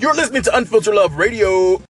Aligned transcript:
You're 0.00 0.14
listening 0.14 0.40
to 0.44 0.56
Unfiltered 0.56 0.94
Love 0.94 1.16
Radio. 1.16 1.82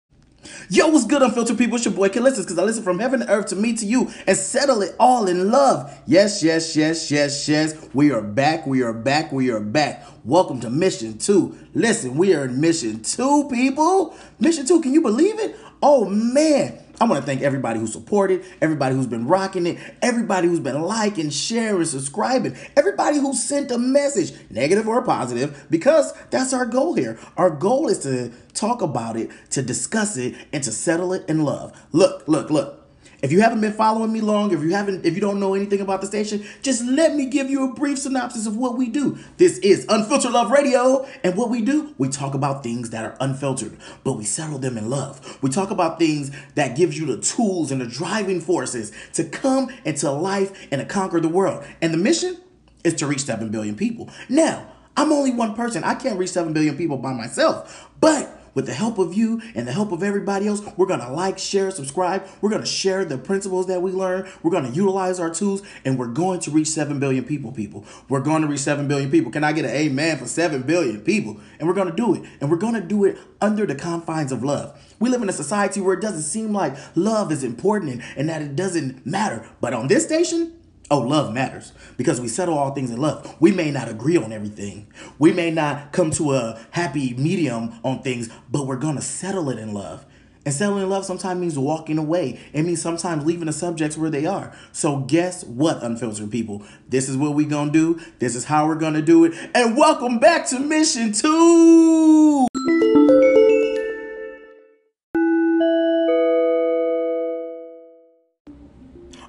Yo, 0.69 0.89
what's 0.89 1.07
good, 1.07 1.23
unfiltered 1.23 1.57
people? 1.57 1.77
It's 1.77 1.85
your 1.85 1.95
boy 1.95 2.09
Kid 2.09 2.25
Listens, 2.25 2.45
because 2.45 2.59
I 2.59 2.65
listen 2.65 2.83
from 2.83 2.99
heaven 2.99 3.21
to 3.21 3.31
earth 3.31 3.47
to 3.47 3.57
me 3.57 3.73
to 3.77 3.87
you 3.87 4.11
and 4.27 4.37
settle 4.37 4.83
it 4.83 4.97
all 4.99 5.29
in 5.29 5.53
love. 5.53 5.97
Yes, 6.09 6.43
yes, 6.43 6.75
yes, 6.75 7.09
yes, 7.09 7.49
yes. 7.49 7.89
We 7.95 8.11
are 8.11 8.21
back, 8.21 8.67
we 8.67 8.83
are 8.83 8.93
back, 8.93 9.31
we 9.31 9.53
are 9.53 9.61
back. 9.61 10.05
Welcome 10.25 10.59
to 10.63 10.71
Mission 10.71 11.19
2. 11.19 11.69
Listen, 11.75 12.17
we 12.17 12.35
are 12.35 12.47
in 12.47 12.61
Mission 12.61 13.01
2, 13.01 13.47
people. 13.49 14.17
Mission 14.41 14.67
2, 14.67 14.81
can 14.81 14.93
you 14.93 15.03
believe 15.03 15.39
it? 15.39 15.57
Oh, 15.81 16.05
man. 16.07 16.81
I 17.01 17.05
want 17.05 17.19
to 17.19 17.27
thank 17.27 17.41
everybody 17.41 17.81
who 17.81 17.87
supported, 17.87 18.45
everybody 18.61 18.95
who's 18.95 19.07
been 19.07 19.27
rocking 19.27 19.67
it, 19.67 19.79
everybody 20.03 20.49
who's 20.49 20.61
been 20.61 20.83
liking, 20.83 21.31
sharing, 21.31 21.87
subscribing, 21.87 22.55
everybody 22.77 23.17
who 23.17 23.33
sent 23.33 23.71
a 23.71 23.79
message, 23.79 24.33
negative 24.51 24.87
or 24.87 25.01
positive, 25.01 25.67
because 25.71 26.13
that's 26.29 26.53
our 26.53 26.67
goal 26.67 26.93
here. 26.95 27.19
Our 27.39 27.49
goal 27.49 27.89
is 27.89 28.01
to 28.01 28.31
talk 28.53 28.83
about 28.83 29.17
it, 29.17 29.31
to 29.51 29.63
discuss 29.63 30.19
it, 30.19 30.35
and 30.53 30.63
to 30.63 30.71
settle 30.71 31.15
it 31.15 31.27
in 31.27 31.43
love. 31.43 31.73
Look, 31.93 32.29
look, 32.29 32.51
look. 32.51 32.80
If 33.23 33.33
you 33.33 33.43
haven't 33.43 33.61
been 33.61 33.75
following 33.75 34.13
me 34.13 34.23
long, 34.23 34.53
if 34.53 34.63
you 34.63 34.71
haven't, 34.71 35.05
if 35.05 35.15
you 35.15 35.21
don't 35.21 35.39
know 35.39 35.53
anything 35.55 35.81
about 35.81 36.01
the 36.01 36.07
station, 36.07 36.43
just 36.63 36.83
let 36.85 37.15
me 37.15 37.27
give 37.27 37.51
you 37.51 37.71
a 37.71 37.75
brief 37.75 37.99
synopsis 37.99 38.47
of 38.47 38.57
what 38.57 38.79
we 38.79 38.89
do. 38.89 39.19
This 39.37 39.59
is 39.59 39.85
Unfiltered 39.91 40.33
Love 40.33 40.51
Radio, 40.51 41.07
and 41.23 41.37
what 41.37 41.51
we 41.51 41.61
do, 41.61 41.95
we 41.99 42.09
talk 42.09 42.33
about 42.33 42.63
things 42.63 42.91
that 42.91 43.05
are 43.05 43.17
unfiltered, 43.21 43.77
but 44.05 44.15
we 44.15 44.25
settle 44.25 44.59
them 44.59 44.79
in 44.79 44.89
love. 44.89 45.39
We 45.43 45.51
talk 45.51 45.71
about 45.71 45.99
things 45.99 46.31
that 46.55 46.77
gives 46.77 46.99
you 46.99 47.05
the 47.05 47.21
tools 47.21 47.71
and 47.71 47.81
the 47.81 47.87
driving 47.87 48.41
forces 48.41 48.91
to 49.13 49.25
come 49.25 49.69
into 49.85 50.11
life 50.11 50.69
and 50.73 50.81
to 50.81 50.87
conquer 50.87 51.21
the 51.21 51.29
world. 51.29 51.65
And 51.83 51.93
the 51.93 51.99
mission 51.99 52.39
is 52.85 52.95
to 52.95 53.07
reach 53.07 53.25
7 53.25 53.51
billion 53.51 53.77
people. 53.77 54.09
Now, 54.31 54.67
I'm 54.97 55.13
only 55.13 55.33
one 55.33 55.55
person. 55.55 55.85
I 55.85 55.95
can't 55.95 56.19
reach 56.19 56.31
7 56.31 56.55
billion 56.55 56.77
people 56.77 56.97
by 56.97 57.13
myself, 57.13 57.91
but 58.01 58.40
with 58.55 58.67
the 58.67 58.75
help 58.75 58.99
of 58.99 59.15
you 59.15 59.41
and 59.55 59.67
the 59.67 59.73
help 59.73 59.93
of 59.93 60.03
everybody 60.03 60.47
else, 60.47 60.63
we're 60.77 60.87
going 60.87 61.01
to 61.01 61.11
like, 61.11 61.39
share, 61.39 61.71
subscribe. 61.71 62.27
We're 62.41 62.51
going 62.51 62.63
to 62.63 62.67
share 62.67 63.05
the 63.05 63.19
principles 63.19 63.67
that 63.67 63.83
we 63.83 63.93
learn. 63.93 64.29
We're 64.43 64.51
going 64.51 64.71
to 64.71 64.73
utilize 64.73 65.21
our 65.21 65.31
tools 65.31 65.63
and 65.85 65.99
we're 65.99 66.09
going 66.09 66.41
to 66.41 66.51
reach 66.51 66.69
7 66.69 66.99
billion 66.99 67.25
people, 67.25 67.53
people. 67.53 67.85
We're 68.09 68.21
going 68.21 68.43
to 68.43 68.49
reach 68.49 68.61
7 68.61 68.89
billion 68.89 69.11
people. 69.11 69.31
Can 69.31 69.45
I 69.45 69.53
get 69.53 69.65
an 69.65 69.71
amen 69.71 70.19
for 70.19 70.27
7 70.27 70.63
billion 70.63 71.01
people? 71.01 71.41
And 71.59 71.69
we're 71.69 71.75
going 71.75 71.91
to 71.91 71.97
do 71.97 72.15
it. 72.15 72.29
And 72.41 72.51
we're 72.51 72.57
going 72.57 72.75
to 72.75 72.81
do 72.81 73.05
it 73.05 73.19
under 73.41 73.67
the 73.67 73.75
confines 73.75 74.33
of 74.33 74.43
love. 74.43 74.79
We 74.99 75.09
live 75.09 75.23
in 75.23 75.29
a 75.29 75.33
society 75.33 75.81
where 75.81 75.95
it 75.95 76.03
doesn't 76.03 76.23
seem 76.23 76.53
like 76.53 76.77
love 76.95 77.33
is 77.33 77.43
important 77.43 77.93
and, 77.93 78.03
and 78.17 78.29
that 78.29 78.43
it 78.43 78.55
doesn't 78.55 79.07
matter. 79.07 79.49
But 79.61 79.73
on 79.73 79.89
this 79.89 80.05
station, 80.05 80.60
Oh, 80.93 80.99
love 80.99 81.33
matters 81.33 81.73
because 81.97 82.21
we 82.21 82.27
settle 82.27 82.59
all 82.59 82.75
things 82.75 82.91
in 82.91 83.01
love. 83.01 83.37
We 83.39 83.53
may 83.53 83.71
not 83.71 83.89
agree 83.89 84.17
on 84.17 84.33
everything. 84.33 84.93
We 85.21 85.33
may 85.33 85.53
not 85.53 85.93
come 85.93 86.11
to 86.13 86.33
a 86.33 86.61
happy 86.73 87.15
medium 87.15 87.79
on 87.85 88.03
things, 88.03 88.29
but 88.51 88.67
we're 88.67 88.75
going 88.75 88.97
to 88.97 89.03
settle 89.03 89.51
it 89.51 89.59
in 89.61 89.73
love. 89.73 90.05
And 90.45 90.53
settling 90.53 90.83
in 90.83 90.91
love 90.91 91.05
sometimes 91.05 91.41
means 91.41 91.57
walking 91.57 91.97
away. 91.97 92.41
It 92.53 92.65
means 92.65 92.83
sometimes 92.83 93.25
leaving 93.25 93.47
the 93.47 93.53
subjects 93.53 93.97
where 93.97 94.11
they 94.11 94.27
are. 94.27 94.53
So 94.73 94.97
guess 94.97 95.45
what, 95.45 95.81
unfiltered 95.81 96.33
people? 96.33 96.65
This 96.89 97.09
is 97.09 97.17
what 97.17 97.37
we're 97.37 97.49
going 97.49 97.73
to 97.73 97.73
do. 97.73 98.01
This 98.19 98.35
is 98.35 98.47
how 98.47 98.67
we're 98.67 98.75
going 98.75 98.95
to 98.95 99.03
do 99.03 99.25
it. 99.25 99.35
And 99.55 99.77
welcome 99.77 100.19
back 100.19 100.49
to 100.49 100.59
Mission 100.59 101.13
2. 101.13 102.49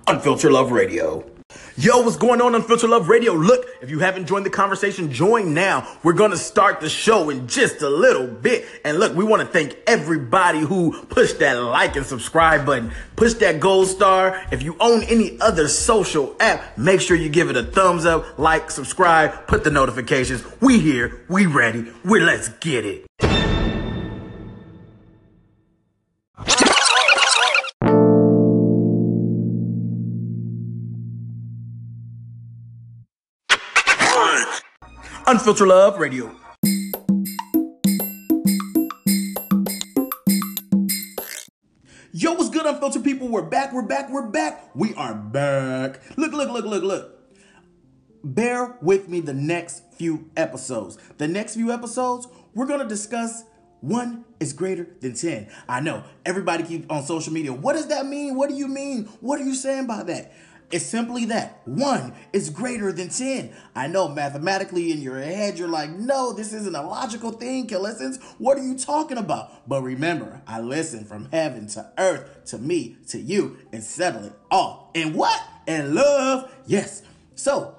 Unfiltered 0.07 0.51
Love 0.51 0.71
Radio. 0.71 1.30
Yo, 1.81 1.99
what's 2.03 2.15
going 2.15 2.41
on 2.41 2.53
Unfiltered 2.53 2.91
Love 2.91 3.09
Radio? 3.09 3.33
Look, 3.33 3.65
if 3.81 3.89
you 3.89 3.97
haven't 3.97 4.27
joined 4.27 4.45
the 4.45 4.51
conversation, 4.51 5.11
join 5.11 5.55
now. 5.55 5.97
We're 6.03 6.13
going 6.13 6.29
to 6.29 6.38
start 6.38 6.79
the 6.79 6.88
show 6.88 7.31
in 7.31 7.47
just 7.47 7.81
a 7.81 7.89
little 7.89 8.27
bit. 8.27 8.67
And 8.85 8.99
look, 8.99 9.15
we 9.15 9.23
want 9.23 9.41
to 9.41 9.47
thank 9.47 9.75
everybody 9.88 10.59
who 10.59 11.01
pushed 11.05 11.39
that 11.39 11.53
like 11.53 11.95
and 11.95 12.05
subscribe 12.05 12.67
button, 12.67 12.91
push 13.15 13.33
that 13.35 13.59
gold 13.59 13.88
star. 13.88 14.45
If 14.51 14.61
you 14.61 14.77
own 14.79 15.01
any 15.05 15.41
other 15.41 15.67
social 15.67 16.35
app, 16.39 16.78
make 16.78 17.01
sure 17.01 17.17
you 17.17 17.29
give 17.29 17.50
it 17.50 17.57
a 17.57 17.63
thumbs 17.63 18.06
up, 18.06 18.38
like, 18.38 18.69
subscribe, 18.69 19.47
put 19.47 19.63
the 19.63 19.72
notifications. 19.72 20.45
We 20.61 20.77
here, 20.77 21.25
we 21.29 21.47
ready, 21.47 21.91
we 22.06 22.19
let's 22.19 22.50
get 22.59 22.85
it. 22.85 23.07
Unfiltered 35.41 35.69
Love 35.69 35.97
Radio. 35.97 36.35
Yo, 42.13 42.34
what's 42.34 42.52
good, 42.52 42.68
unfiltered 42.68 43.03
people? 43.03 43.28
We're 43.28 43.41
back, 43.41 43.74
we're 43.74 43.81
back, 43.81 44.12
we're 44.12 44.28
back. 44.28 44.69
We 44.75 44.94
are 44.94 45.16
back. 45.16 46.00
Look, 46.16 46.34
look, 46.34 46.51
look, 46.51 46.66
look, 46.66 46.84
look. 46.84 47.34
Bear 48.24 48.78
with 48.84 49.09
me 49.09 49.19
the 49.19 49.34
next 49.34 49.81
few 49.96 50.30
episodes. 50.38 51.00
The 51.18 51.28
next 51.28 51.56
few 51.56 51.72
episodes, 51.72 52.28
we're 52.53 52.68
going 52.68 52.81
to 52.81 52.88
discuss 52.88 53.44
one 53.80 54.25
is 54.40 54.53
greater 54.53 54.90
than 55.00 55.16
10. 55.16 55.50
I 55.68 55.80
know 55.80 56.03
everybody 56.24 56.63
keeps 56.63 56.85
on 56.88 57.03
social 57.03 57.34
media. 57.34 57.51
What 57.51 57.74
does 57.74 57.88
that 57.88 58.06
mean? 58.06 58.35
What 58.35 58.50
do 58.50 58.56
you 58.56 58.68
mean? 58.68 59.06
What 59.22 59.41
are 59.41 59.44
you 59.44 59.56
saying 59.56 59.88
by 59.88 60.03
that? 60.03 60.34
It's 60.71 60.85
simply 60.85 61.25
that 61.25 61.61
one 61.65 62.13
is 62.31 62.49
greater 62.49 62.91
than 62.93 63.09
10. 63.09 63.53
I 63.75 63.87
know 63.87 64.07
mathematically 64.07 64.91
in 64.91 65.01
your 65.01 65.19
head, 65.19 65.59
you're 65.59 65.67
like, 65.67 65.89
no, 65.89 66.31
this 66.31 66.53
isn't 66.53 66.75
a 66.75 66.81
logical 66.81 67.31
thing, 67.31 67.67
Listens. 67.67 68.21
What 68.37 68.57
are 68.57 68.63
you 68.63 68.77
talking 68.77 69.17
about? 69.17 69.67
But 69.67 69.81
remember, 69.81 70.41
I 70.47 70.61
listen 70.61 71.03
from 71.03 71.29
heaven 71.31 71.67
to 71.69 71.91
earth, 71.97 72.45
to 72.45 72.57
me, 72.57 72.97
to 73.09 73.19
you, 73.19 73.57
and 73.73 73.83
settle 73.83 74.25
it 74.25 74.33
all. 74.49 74.91
And 74.95 75.13
what? 75.15 75.41
And 75.67 75.93
love. 75.93 76.53
Yes. 76.65 77.03
So, 77.35 77.75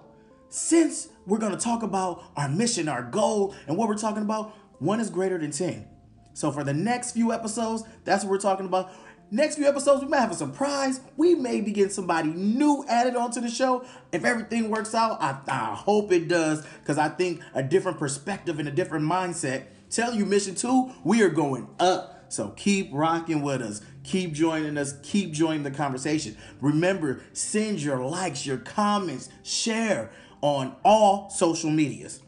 since 0.48 1.08
we're 1.26 1.38
going 1.38 1.52
to 1.52 1.58
talk 1.58 1.82
about 1.82 2.24
our 2.36 2.48
mission, 2.48 2.88
our 2.88 3.02
goal, 3.02 3.54
and 3.66 3.76
what 3.76 3.88
we're 3.88 3.96
talking 3.96 4.22
about, 4.22 4.54
one 4.80 5.00
is 5.00 5.08
greater 5.08 5.38
than 5.38 5.50
10. 5.50 5.86
So, 6.34 6.50
for 6.50 6.64
the 6.64 6.74
next 6.74 7.12
few 7.12 7.32
episodes, 7.32 7.84
that's 8.04 8.24
what 8.24 8.30
we're 8.30 8.38
talking 8.38 8.66
about. 8.66 8.90
Next 9.34 9.56
few 9.56 9.66
episodes, 9.66 10.02
we 10.02 10.08
might 10.08 10.20
have 10.20 10.30
a 10.30 10.34
surprise. 10.34 11.00
We 11.16 11.34
may 11.34 11.62
be 11.62 11.72
getting 11.72 11.90
somebody 11.90 12.28
new 12.28 12.84
added 12.86 13.16
onto 13.16 13.40
the 13.40 13.48
show. 13.48 13.82
If 14.12 14.26
everything 14.26 14.68
works 14.68 14.94
out, 14.94 15.22
I, 15.22 15.38
I 15.48 15.74
hope 15.74 16.12
it 16.12 16.28
does, 16.28 16.66
because 16.80 16.98
I 16.98 17.08
think 17.08 17.40
a 17.54 17.62
different 17.62 17.98
perspective 17.98 18.58
and 18.58 18.68
a 18.68 18.70
different 18.70 19.06
mindset. 19.06 19.64
Tell 19.88 20.14
you, 20.14 20.26
Mission 20.26 20.54
2, 20.54 20.92
we 21.02 21.22
are 21.22 21.30
going 21.30 21.66
up. 21.80 22.26
So 22.28 22.50
keep 22.50 22.90
rocking 22.92 23.40
with 23.40 23.62
us. 23.62 23.80
Keep 24.04 24.34
joining 24.34 24.76
us. 24.76 24.96
Keep 25.02 25.32
joining 25.32 25.62
the 25.62 25.70
conversation. 25.70 26.36
Remember, 26.60 27.22
send 27.32 27.80
your 27.80 28.04
likes, 28.04 28.44
your 28.44 28.58
comments, 28.58 29.30
share 29.42 30.10
on 30.42 30.76
all 30.84 31.30
social 31.30 31.70
medias. 31.70 32.20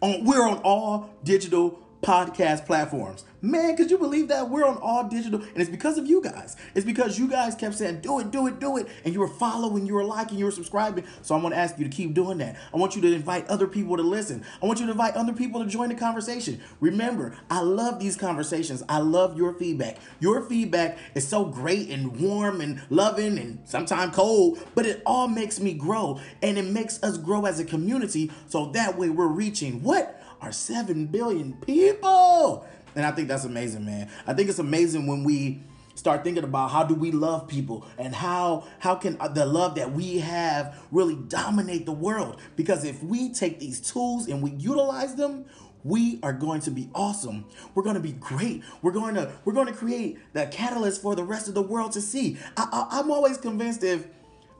On, 0.00 0.24
we're 0.24 0.46
on 0.46 0.58
all 0.58 1.10
digital 1.24 1.81
podcast 2.02 2.66
platforms. 2.66 3.24
Man, 3.44 3.76
could 3.76 3.90
you 3.90 3.98
believe 3.98 4.28
that? 4.28 4.50
We're 4.50 4.64
on 4.64 4.78
all 4.78 5.08
digital, 5.08 5.40
and 5.40 5.56
it's 5.56 5.70
because 5.70 5.98
of 5.98 6.06
you 6.06 6.22
guys. 6.22 6.56
It's 6.76 6.86
because 6.86 7.18
you 7.18 7.26
guys 7.28 7.56
kept 7.56 7.74
saying, 7.74 8.00
do 8.00 8.20
it, 8.20 8.30
do 8.30 8.46
it, 8.46 8.60
do 8.60 8.76
it. 8.76 8.86
And 9.04 9.12
you 9.12 9.18
were 9.18 9.26
following, 9.26 9.84
you 9.84 9.94
were 9.94 10.04
liking, 10.04 10.38
you 10.38 10.44
were 10.44 10.52
subscribing. 10.52 11.04
So 11.22 11.34
I'm 11.34 11.42
gonna 11.42 11.56
ask 11.56 11.76
you 11.78 11.84
to 11.84 11.90
keep 11.90 12.14
doing 12.14 12.38
that. 12.38 12.56
I 12.72 12.76
want 12.76 12.94
you 12.94 13.02
to 13.02 13.12
invite 13.12 13.48
other 13.48 13.66
people 13.66 13.96
to 13.96 14.02
listen. 14.02 14.44
I 14.62 14.66
want 14.66 14.78
you 14.78 14.86
to 14.86 14.92
invite 14.92 15.14
other 15.14 15.32
people 15.32 15.62
to 15.62 15.68
join 15.68 15.88
the 15.88 15.96
conversation. 15.96 16.60
Remember, 16.80 17.36
I 17.50 17.60
love 17.60 17.98
these 17.98 18.16
conversations. 18.16 18.84
I 18.88 18.98
love 18.98 19.36
your 19.36 19.54
feedback. 19.54 19.98
Your 20.20 20.42
feedback 20.42 20.98
is 21.16 21.26
so 21.26 21.44
great 21.44 21.88
and 21.90 22.20
warm 22.20 22.60
and 22.60 22.80
loving 22.90 23.38
and 23.38 23.58
sometimes 23.64 24.14
cold, 24.14 24.64
but 24.76 24.86
it 24.86 25.02
all 25.04 25.26
makes 25.26 25.58
me 25.60 25.74
grow 25.74 26.20
and 26.42 26.58
it 26.58 26.66
makes 26.66 27.02
us 27.02 27.18
grow 27.18 27.44
as 27.46 27.58
a 27.58 27.64
community. 27.64 28.30
So 28.48 28.66
that 28.66 28.96
way 28.96 29.10
we're 29.10 29.26
reaching 29.26 29.82
what? 29.82 30.21
Our 30.42 30.52
7 30.52 31.06
billion 31.06 31.54
people. 31.54 32.66
And 32.94 33.06
I 33.06 33.12
think 33.12 33.28
that's 33.28 33.44
amazing, 33.44 33.86
man. 33.86 34.10
I 34.26 34.34
think 34.34 34.50
it's 34.50 34.58
amazing 34.58 35.06
when 35.06 35.24
we 35.24 35.62
start 35.94 36.24
thinking 36.24 36.44
about 36.44 36.70
how 36.70 36.82
do 36.82 36.94
we 36.94 37.12
love 37.12 37.46
people 37.46 37.86
and 37.98 38.14
how 38.14 38.66
how 38.80 38.94
can 38.94 39.16
uh, 39.20 39.28
the 39.28 39.44
love 39.44 39.74
that 39.76 39.92
we 39.92 40.18
have 40.18 40.76
really 40.90 41.14
dominate 41.14 41.86
the 41.86 41.92
world 41.92 42.40
because 42.56 42.84
if 42.84 43.02
we 43.02 43.30
take 43.32 43.60
these 43.60 43.80
tools 43.80 44.26
and 44.26 44.42
we 44.42 44.50
utilize 44.52 45.14
them 45.14 45.44
we 45.84 46.18
are 46.22 46.32
going 46.32 46.60
to 46.60 46.70
be 46.70 46.88
awesome 46.94 47.44
we're 47.74 47.82
going 47.82 47.94
to 47.94 48.00
be 48.00 48.12
great 48.12 48.62
we're 48.80 48.90
going 48.90 49.14
to 49.14 49.30
we're 49.44 49.52
going 49.52 49.66
to 49.66 49.72
create 49.72 50.18
the 50.32 50.46
catalyst 50.46 51.02
for 51.02 51.14
the 51.14 51.22
rest 51.22 51.46
of 51.46 51.54
the 51.54 51.62
world 51.62 51.92
to 51.92 52.00
see 52.00 52.38
I, 52.56 52.68
I, 52.72 52.98
i'm 52.98 53.10
always 53.10 53.36
convinced 53.36 53.84
if 53.84 54.06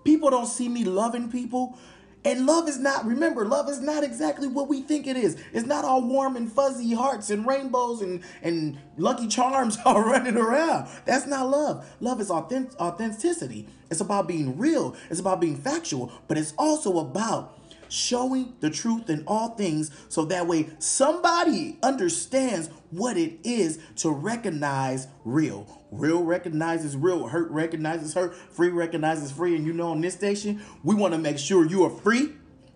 people 0.05 0.29
don't 0.31 0.47
see 0.47 0.69
me 0.69 0.85
loving 0.85 1.31
people 1.31 1.79
and 2.25 2.47
love 2.47 2.69
is 2.69 2.79
not, 2.79 3.05
remember, 3.05 3.45
love 3.45 3.69
is 3.69 3.81
not 3.81 4.05
exactly 4.05 4.47
what 4.47 4.69
we 4.69 4.83
think 4.83 5.07
it 5.07 5.17
is. 5.17 5.37
It's 5.53 5.67
not 5.67 5.85
all 5.85 6.03
warm 6.03 6.37
and 6.37 6.51
fuzzy 6.51 6.95
hearts 6.95 7.31
and 7.31 7.47
rainbows 7.47 8.01
and, 8.01 8.23
and 8.43 8.79
lucky 8.97 9.27
charms 9.27 9.77
all 9.85 10.01
running 10.01 10.37
around. 10.37 10.89
That's 11.05 11.27
not 11.27 11.49
love. 11.49 11.89
Love 12.01 12.21
is 12.21 12.31
authentic, 12.31 12.79
authenticity. 12.81 13.67
It's 13.91 14.01
about 14.01 14.29
being 14.29 14.57
real, 14.57 14.97
it's 15.11 15.21
about 15.21 15.41
being 15.41 15.57
factual, 15.57 16.13
but 16.29 16.39
it's 16.39 16.55
also 16.57 16.99
about 16.99 17.59
showing 17.89 18.55
the 18.61 18.71
truth 18.71 19.11
in 19.11 19.23
all 19.27 19.51
things 19.51 19.91
so 20.09 20.25
that 20.25 20.47
way 20.47 20.71
somebody 20.79 21.79
understands 21.83 22.71
what 22.91 23.19
it 23.19 23.39
is 23.45 23.79
to 23.97 24.11
recognize 24.11 25.09
real. 25.25 25.82
Real 25.93 26.25
recognizes 26.25 26.97
real, 26.97 27.29
hurt 27.29 27.51
recognizes 27.51 28.15
hurt, 28.15 28.35
free 28.35 28.71
recognizes 28.71 29.31
free. 29.31 29.55
And 29.55 29.67
you 29.67 29.75
know, 29.75 29.91
on 29.91 30.01
this 30.01 30.15
station, 30.15 30.63
we 30.83 30.95
want 30.95 31.13
to 31.13 31.19
make 31.19 31.39
sure 31.39 31.67
you 31.67 31.85
are 31.85 31.91
free 31.91 32.33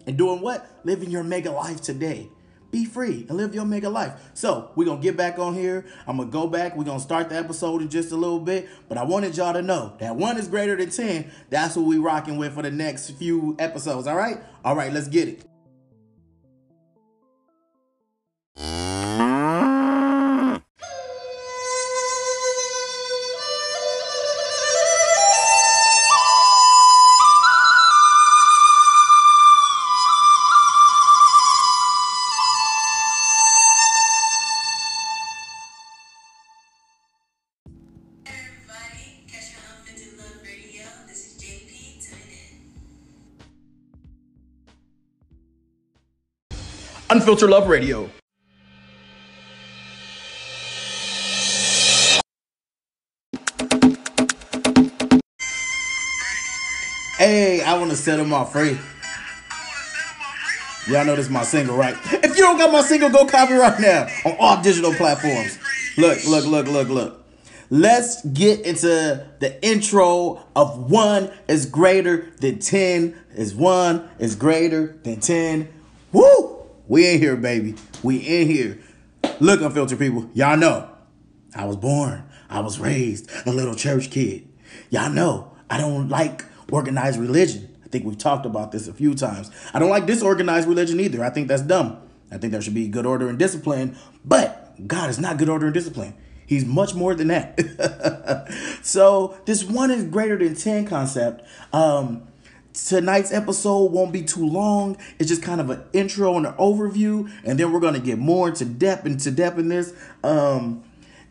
and 0.06 0.18
doing 0.18 0.42
what? 0.42 0.68
Living 0.84 1.10
your 1.10 1.24
mega 1.24 1.50
life 1.50 1.80
today. 1.80 2.28
Be 2.70 2.84
free 2.84 3.24
and 3.28 3.38
live 3.38 3.54
your 3.54 3.64
mega 3.64 3.88
life. 3.88 4.12
So 4.34 4.70
we're 4.76 4.84
gonna 4.84 5.00
get 5.00 5.16
back 5.16 5.38
on 5.38 5.54
here. 5.54 5.86
I'm 6.06 6.18
gonna 6.18 6.30
go 6.30 6.46
back. 6.46 6.76
We're 6.76 6.84
gonna 6.84 7.00
start 7.00 7.30
the 7.30 7.36
episode 7.36 7.80
in 7.80 7.88
just 7.88 8.12
a 8.12 8.16
little 8.16 8.40
bit. 8.40 8.68
But 8.86 8.98
I 8.98 9.04
wanted 9.04 9.34
y'all 9.34 9.54
to 9.54 9.62
know 9.62 9.94
that 9.98 10.14
one 10.14 10.36
is 10.36 10.46
greater 10.46 10.76
than 10.76 10.90
10. 10.90 11.30
That's 11.48 11.74
what 11.74 11.86
we 11.86 11.96
rocking 11.96 12.36
with 12.36 12.52
for 12.52 12.62
the 12.62 12.70
next 12.70 13.10
few 13.12 13.56
episodes. 13.58 14.06
All 14.06 14.16
right? 14.16 14.42
All 14.62 14.76
right, 14.76 14.92
let's 14.92 15.08
get 15.08 15.26
it. 15.26 15.55
Unfiltered 47.28 47.50
Love 47.50 47.66
Radio. 47.66 48.08
Hey, 57.18 57.62
I 57.62 57.76
want 57.78 57.90
to 57.90 57.96
set 57.96 58.18
them 58.18 58.32
off 58.32 58.52
free. 58.52 58.78
Y'all 60.86 61.04
know 61.04 61.16
this 61.16 61.26
is 61.26 61.30
my 61.32 61.42
single, 61.42 61.76
right? 61.76 61.96
If 62.12 62.36
you 62.36 62.44
don't 62.44 62.58
got 62.58 62.70
my 62.70 62.82
single, 62.82 63.10
go 63.10 63.26
copy 63.26 63.54
right 63.54 63.80
now 63.80 64.06
on 64.24 64.36
all 64.38 64.62
digital 64.62 64.94
platforms. 64.94 65.58
Look, 65.98 66.24
look, 66.28 66.46
look, 66.46 66.68
look, 66.68 66.88
look. 66.88 67.26
Let's 67.70 68.24
get 68.24 68.60
into 68.60 69.26
the 69.40 69.66
intro 69.66 70.44
of 70.54 70.88
one 70.88 71.32
is 71.48 71.66
greater 71.66 72.30
than 72.40 72.60
10 72.60 73.16
is 73.34 73.52
one 73.52 74.08
is 74.20 74.36
greater 74.36 74.96
than 75.02 75.18
10. 75.18 75.75
We 76.88 77.12
in 77.12 77.20
here, 77.20 77.36
baby. 77.36 77.74
We 78.02 78.18
in 78.18 78.48
here. 78.48 78.78
Look, 79.40 79.60
unfiltered 79.60 79.98
people. 79.98 80.30
Y'all 80.34 80.56
know 80.56 80.90
I 81.54 81.64
was 81.64 81.76
born, 81.76 82.24
I 82.48 82.60
was 82.60 82.78
raised 82.78 83.30
a 83.46 83.52
little 83.52 83.74
church 83.74 84.10
kid. 84.10 84.48
Y'all 84.90 85.10
know 85.10 85.52
I 85.68 85.78
don't 85.78 86.08
like 86.08 86.44
organized 86.70 87.18
religion. 87.18 87.76
I 87.84 87.88
think 87.88 88.04
we've 88.04 88.18
talked 88.18 88.46
about 88.46 88.72
this 88.72 88.88
a 88.88 88.92
few 88.92 89.14
times. 89.14 89.50
I 89.72 89.78
don't 89.78 89.90
like 89.90 90.06
disorganized 90.06 90.68
religion 90.68 91.00
either. 91.00 91.24
I 91.24 91.30
think 91.30 91.48
that's 91.48 91.62
dumb. 91.62 91.98
I 92.30 92.38
think 92.38 92.52
there 92.52 92.60
should 92.60 92.74
be 92.74 92.88
good 92.88 93.06
order 93.06 93.28
and 93.28 93.38
discipline, 93.38 93.96
but 94.24 94.86
God 94.86 95.08
is 95.10 95.18
not 95.18 95.38
good 95.38 95.48
order 95.48 95.66
and 95.66 95.74
discipline. 95.74 96.14
He's 96.46 96.64
much 96.64 96.94
more 96.94 97.14
than 97.14 97.28
that. 97.28 98.48
so 98.82 99.36
this 99.46 99.64
one 99.64 99.90
is 99.90 100.04
greater 100.04 100.36
than 100.36 100.54
10 100.54 100.86
concept. 100.86 101.46
Um, 101.72 102.28
tonight's 102.86 103.32
episode 103.32 103.90
won't 103.92 104.12
be 104.12 104.22
too 104.22 104.46
long. 104.46 104.96
It's 105.18 105.28
just 105.28 105.42
kind 105.42 105.60
of 105.60 105.70
an 105.70 105.82
intro 105.92 106.36
and 106.36 106.46
an 106.46 106.52
overview, 106.54 107.30
and 107.44 107.58
then 107.58 107.72
we're 107.72 107.80
gonna 107.80 108.00
get 108.00 108.18
more 108.18 108.48
into 108.48 108.64
depth 108.64 109.06
into 109.06 109.30
depth 109.30 109.58
in 109.58 109.68
this. 109.68 109.94
Um, 110.22 110.82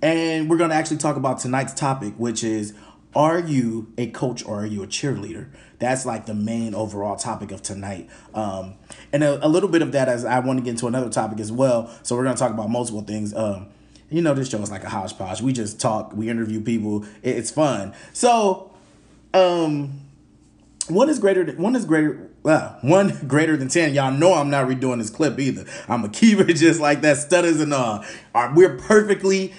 and 0.02 0.50
we're 0.50 0.58
gonna 0.58 0.74
actually 0.74 0.98
talk 0.98 1.16
about 1.16 1.40
tonight's 1.40 1.74
topic, 1.74 2.14
which 2.18 2.44
is 2.44 2.74
are 3.16 3.40
you 3.40 3.88
a 3.98 4.08
coach 4.08 4.44
or 4.46 4.62
are 4.64 4.66
you 4.66 4.84
a 4.84 4.88
cheerleader? 4.88 5.48
That's 5.80 6.06
like 6.06 6.26
the 6.26 6.34
main 6.34 6.74
overall 6.76 7.16
topic 7.16 7.52
of 7.52 7.62
tonight. 7.62 8.10
Um, 8.34 8.74
and 9.14 9.24
a, 9.24 9.46
a 9.46 9.48
little 9.48 9.70
bit 9.70 9.82
of 9.82 9.92
that 9.94 10.10
as 10.10 10.26
I 10.26 10.40
want 10.40 10.60
to 10.60 10.64
get 10.64 10.72
into 10.72 10.88
another 10.88 11.10
topic 11.10 11.40
as 11.40 11.52
well. 11.52 11.90
So 12.04 12.16
we're 12.16 12.24
gonna 12.24 12.36
talk 12.38 12.52
about 12.52 12.70
multiple 12.70 13.02
things. 13.02 13.34
Um, 13.34 13.68
you 14.10 14.22
know, 14.22 14.34
this 14.34 14.50
show 14.50 14.60
is 14.62 14.70
like 14.72 14.84
a 14.84 14.90
hodgepodge. 14.90 15.42
We 15.42 15.54
just 15.54 15.80
talk, 15.80 16.14
we 16.14 16.30
interview 16.30 16.60
people. 16.62 17.04
It- 17.24 17.38
It's 17.38 17.52
fun. 17.52 17.94
So, 18.14 18.72
um, 19.34 20.02
one 20.90 21.10
is 21.10 21.20
greater 21.20 21.44
than 21.44 21.58
one 21.58 21.76
is 21.76 21.86
greater 21.86 22.30
well, 22.44 22.78
one 22.82 23.20
greater 23.28 23.58
than 23.58 23.68
10 23.68 23.94
y'all 23.94 24.12
know 24.12 24.34
i'm 24.34 24.50
not 24.50 24.68
redoing 24.68 25.00
this 25.00 25.10
clip 25.10 25.40
either. 25.40 25.66
I'm 25.88 26.02
gonna 26.02 26.14
keep 26.14 26.40
it 26.40 26.54
just 26.54 26.80
like 26.80 27.02
that 27.02 27.18
stutters 27.18 27.60
and 27.60 27.74
all. 27.74 28.04
Are 28.34 28.54
we're 28.54 28.78
perfectly 28.78 29.54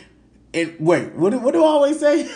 and 0.55 0.75
wait 0.79 1.15
what 1.15 1.31
do, 1.31 1.39
what 1.39 1.53
do 1.53 1.63
i 1.63 1.67
always 1.67 1.99
say? 1.99 2.31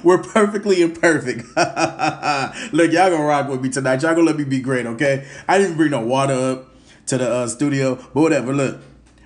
We're 0.04 0.22
perfectly 0.22 0.82
imperfect. 0.82 1.40
Look 2.72 2.92
y'all 2.92 3.10
gonna 3.10 3.24
rock 3.24 3.48
with 3.48 3.62
me 3.62 3.68
tonight. 3.68 4.02
Y'all 4.02 4.14
gonna 4.14 4.26
let 4.26 4.36
me 4.36 4.44
be 4.44 4.60
great 4.60 4.86
okay? 4.86 5.26
I 5.48 5.58
didn't 5.58 5.76
bring 5.76 5.90
no 5.90 6.00
water 6.00 6.34
up 6.34 6.68
to 7.06 7.18
the 7.18 7.30
uh, 7.30 7.46
studio 7.46 7.96
but 8.12 8.22
whatever 8.22 8.52
look. 8.52 8.80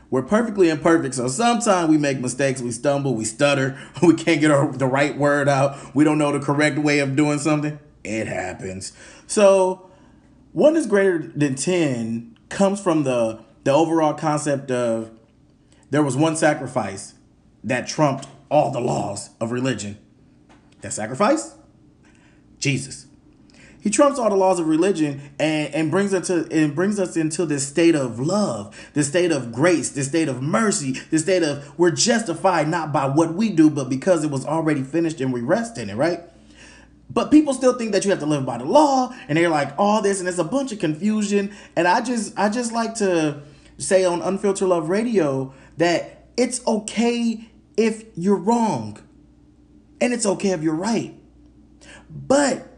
We're 0.09 0.23
perfectly 0.23 0.69
imperfect, 0.69 1.17
so 1.17 1.27
sometimes 1.27 1.91
we 1.91 1.99
make 1.99 2.21
mistakes, 2.21 2.63
we 2.63 2.71
stumble, 2.71 3.17
we 3.17 3.25
stutter, 3.25 3.77
we 4.03 4.15
can't 4.15 4.41
get 4.41 4.53
our, 4.53 4.71
the 4.71 4.87
right 4.87 5.19
word 5.19 5.49
out, 5.49 5.97
we 5.97 6.05
don't 6.05 6.17
know 6.17 6.31
the 6.31 6.39
correct 6.39 6.79
way 6.79 7.01
of 7.01 7.17
doing 7.17 7.41
something. 7.41 7.81
It 8.07 8.29
happens. 8.29 8.93
So, 9.27 9.91
one 10.53 10.77
is 10.77 10.87
greater 10.87 11.19
than 11.19 11.57
10 11.57 12.39
comes 12.49 12.81
from 12.81 13.03
the, 13.03 13.41
the 13.65 13.73
overall 13.73 14.15
concept 14.15 14.71
of 14.71 15.11
there 15.91 16.03
was 16.03 16.17
one 16.17 16.37
sacrifice 16.37 17.15
that 17.65 17.87
trumped 17.87 18.27
all 18.49 18.71
the 18.71 18.81
laws 18.81 19.31
of 19.41 19.51
religion. 19.51 19.99
That 20.81 20.93
sacrifice? 20.93 21.57
Jesus. 22.59 23.07
He 23.81 23.91
trumps 23.91 24.19
all 24.19 24.31
the 24.31 24.37
laws 24.37 24.59
of 24.59 24.67
religion 24.67 25.21
and, 25.39 25.75
and 25.75 25.91
brings 25.91 26.13
us 26.15 26.27
to 26.29 26.49
and 26.51 26.75
brings 26.75 26.99
us 26.99 27.17
into 27.17 27.47
this 27.47 27.67
state 27.67 27.95
of 27.95 28.19
love, 28.19 28.91
this 28.95 29.07
state 29.07 29.31
of 29.31 29.53
grace, 29.53 29.91
this 29.91 30.09
state 30.09 30.29
of 30.29 30.43
mercy, 30.43 30.93
this 31.11 31.23
state 31.23 31.45
of 31.45 31.79
we're 31.79 31.93
justified 31.93 32.69
not 32.69 32.93
by 32.93 33.07
what 33.07 33.35
we 33.35 33.51
do, 33.51 33.71
but 33.71 33.89
because 33.89 34.25
it 34.25 34.31
was 34.31 34.45
already 34.45 34.83
finished 34.83 35.21
and 35.21 35.33
we 35.33 35.41
rest 35.41 35.79
in 35.79 35.89
it, 35.91 35.95
right? 35.95 36.21
But 37.09 37.31
people 37.31 37.55
still 37.55 37.75
think 37.75 37.93
that 37.93 38.05
you 38.05 38.11
have 38.11 38.21
to 38.21 38.27
live 38.27 38.45
by 38.45 38.59
the 38.59 38.65
law, 38.65 39.15
and 39.29 39.39
they're 39.39 39.49
like 39.49 39.73
all 39.79 40.03
this, 40.03 40.21
and 40.21 40.29
it's 40.29 40.39
a 40.39 40.45
bunch 40.45 40.73
of 40.73 40.79
confusion. 40.79 41.55
And 41.77 41.87
I 41.87 42.01
just 42.01 42.39
I 42.39 42.49
just 42.49 42.73
like 42.73 42.95
to 42.97 43.43
say 43.79 44.05
on 44.05 44.23
Unfiltered 44.23 44.69
Love 44.69 44.89
Radio 44.89 45.55
that 45.77 46.27
it's 46.37 46.67
okay 46.67 47.49
if 47.77 48.05
you're 48.17 48.37
wrong, 48.37 48.99
and 50.01 50.13
it's 50.13 50.27
okay 50.27 50.51
if 50.51 50.63
you're 50.63 50.75
right. 50.75 51.15
But 52.11 52.69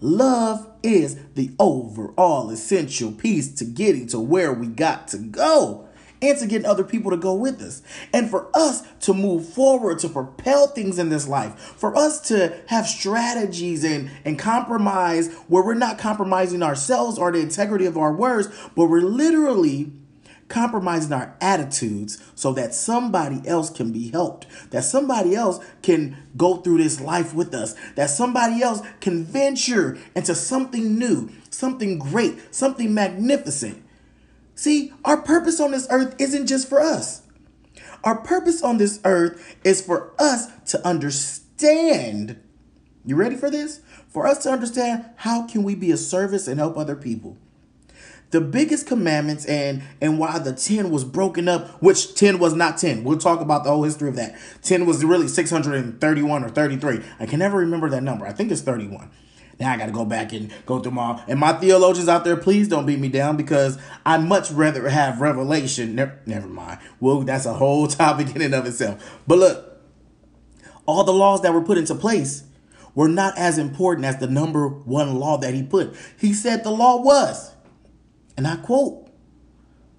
love 0.00 0.70
is 0.82 1.18
the 1.34 1.50
overall 1.58 2.50
essential 2.50 3.12
piece 3.12 3.52
to 3.54 3.64
getting 3.64 4.06
to 4.08 4.18
where 4.18 4.52
we 4.52 4.66
got 4.66 5.08
to 5.08 5.18
go 5.18 5.87
and 6.20 6.38
to 6.38 6.46
getting 6.46 6.66
other 6.66 6.84
people 6.84 7.10
to 7.10 7.16
go 7.16 7.34
with 7.34 7.60
us. 7.60 7.82
And 8.12 8.30
for 8.30 8.48
us 8.54 8.82
to 9.00 9.14
move 9.14 9.48
forward, 9.48 9.98
to 10.00 10.08
propel 10.08 10.68
things 10.68 10.98
in 10.98 11.08
this 11.08 11.28
life, 11.28 11.58
for 11.58 11.96
us 11.96 12.20
to 12.28 12.58
have 12.66 12.86
strategies 12.86 13.84
and, 13.84 14.10
and 14.24 14.38
compromise 14.38 15.32
where 15.48 15.64
we're 15.64 15.74
not 15.74 15.98
compromising 15.98 16.62
ourselves 16.62 17.18
or 17.18 17.32
the 17.32 17.40
integrity 17.40 17.86
of 17.86 17.96
our 17.96 18.12
words, 18.12 18.48
but 18.74 18.86
we're 18.86 19.00
literally 19.00 19.92
compromising 20.48 21.12
our 21.12 21.36
attitudes 21.40 22.22
so 22.34 22.52
that 22.52 22.74
somebody 22.74 23.46
else 23.46 23.70
can 23.70 23.92
be 23.92 24.10
helped, 24.10 24.46
that 24.70 24.84
somebody 24.84 25.34
else 25.34 25.60
can 25.82 26.16
go 26.36 26.56
through 26.56 26.78
this 26.78 27.00
life 27.00 27.34
with 27.34 27.54
us, 27.54 27.74
that 27.94 28.10
somebody 28.10 28.62
else 28.62 28.80
can 29.00 29.24
venture 29.24 29.98
into 30.14 30.34
something 30.34 30.98
new, 30.98 31.30
something 31.50 31.98
great, 31.98 32.54
something 32.54 32.92
magnificent. 32.92 33.84
See, 34.58 34.92
our 35.04 35.18
purpose 35.18 35.60
on 35.60 35.70
this 35.70 35.86
earth 35.88 36.16
isn't 36.18 36.48
just 36.48 36.68
for 36.68 36.80
us. 36.80 37.22
Our 38.02 38.16
purpose 38.16 38.60
on 38.60 38.78
this 38.78 38.98
earth 39.04 39.56
is 39.62 39.80
for 39.80 40.12
us 40.18 40.48
to 40.72 40.84
understand. 40.84 42.42
You 43.04 43.14
ready 43.14 43.36
for 43.36 43.50
this? 43.50 43.82
For 44.08 44.26
us 44.26 44.42
to 44.42 44.50
understand 44.50 45.04
how 45.14 45.46
can 45.46 45.62
we 45.62 45.76
be 45.76 45.92
a 45.92 45.96
service 45.96 46.48
and 46.48 46.58
help 46.58 46.76
other 46.76 46.96
people 46.96 47.36
the 48.30 48.40
biggest 48.40 48.86
commandments 48.86 49.46
and 49.46 49.82
and 50.02 50.18
why 50.18 50.38
the 50.38 50.52
10 50.52 50.90
was 50.90 51.02
broken 51.02 51.48
up 51.48 51.66
which 51.80 52.14
10 52.14 52.38
was 52.38 52.52
not 52.52 52.76
10 52.76 53.02
we'll 53.02 53.16
talk 53.16 53.40
about 53.40 53.64
the 53.64 53.70
whole 53.70 53.84
history 53.84 54.06
of 54.06 54.16
that 54.16 54.38
10 54.62 54.84
was 54.84 55.02
really 55.02 55.26
631 55.26 56.44
or 56.44 56.48
33 56.50 57.00
i 57.18 57.24
can 57.24 57.38
never 57.38 57.56
remember 57.56 57.88
that 57.88 58.02
number 58.02 58.26
i 58.26 58.32
think 58.34 58.52
it's 58.52 58.60
31 58.60 59.10
now 59.60 59.72
i 59.72 59.76
gotta 59.76 59.92
go 59.92 60.04
back 60.04 60.32
and 60.32 60.52
go 60.66 60.80
through 60.80 60.92
my 60.92 61.22
and 61.28 61.38
my 61.38 61.52
theologians 61.54 62.08
out 62.08 62.24
there 62.24 62.36
please 62.36 62.68
don't 62.68 62.86
beat 62.86 62.98
me 62.98 63.08
down 63.08 63.36
because 63.36 63.78
i 64.06 64.16
much 64.18 64.50
rather 64.50 64.88
have 64.88 65.20
revelation 65.20 65.94
never, 65.94 66.18
never 66.26 66.48
mind 66.48 66.78
well 67.00 67.20
that's 67.20 67.46
a 67.46 67.54
whole 67.54 67.86
topic 67.88 68.34
in 68.36 68.42
and 68.42 68.54
of 68.54 68.66
itself 68.66 69.18
but 69.26 69.38
look 69.38 69.80
all 70.86 71.04
the 71.04 71.12
laws 71.12 71.42
that 71.42 71.52
were 71.54 71.62
put 71.62 71.78
into 71.78 71.94
place 71.94 72.44
were 72.94 73.08
not 73.08 73.36
as 73.38 73.58
important 73.58 74.04
as 74.06 74.18
the 74.18 74.26
number 74.26 74.68
one 74.68 75.16
law 75.18 75.36
that 75.38 75.54
he 75.54 75.62
put 75.62 75.94
he 76.18 76.32
said 76.32 76.64
the 76.64 76.70
law 76.70 77.00
was 77.02 77.52
And 78.36 78.46
I 78.46 78.56
quote, 78.56 79.08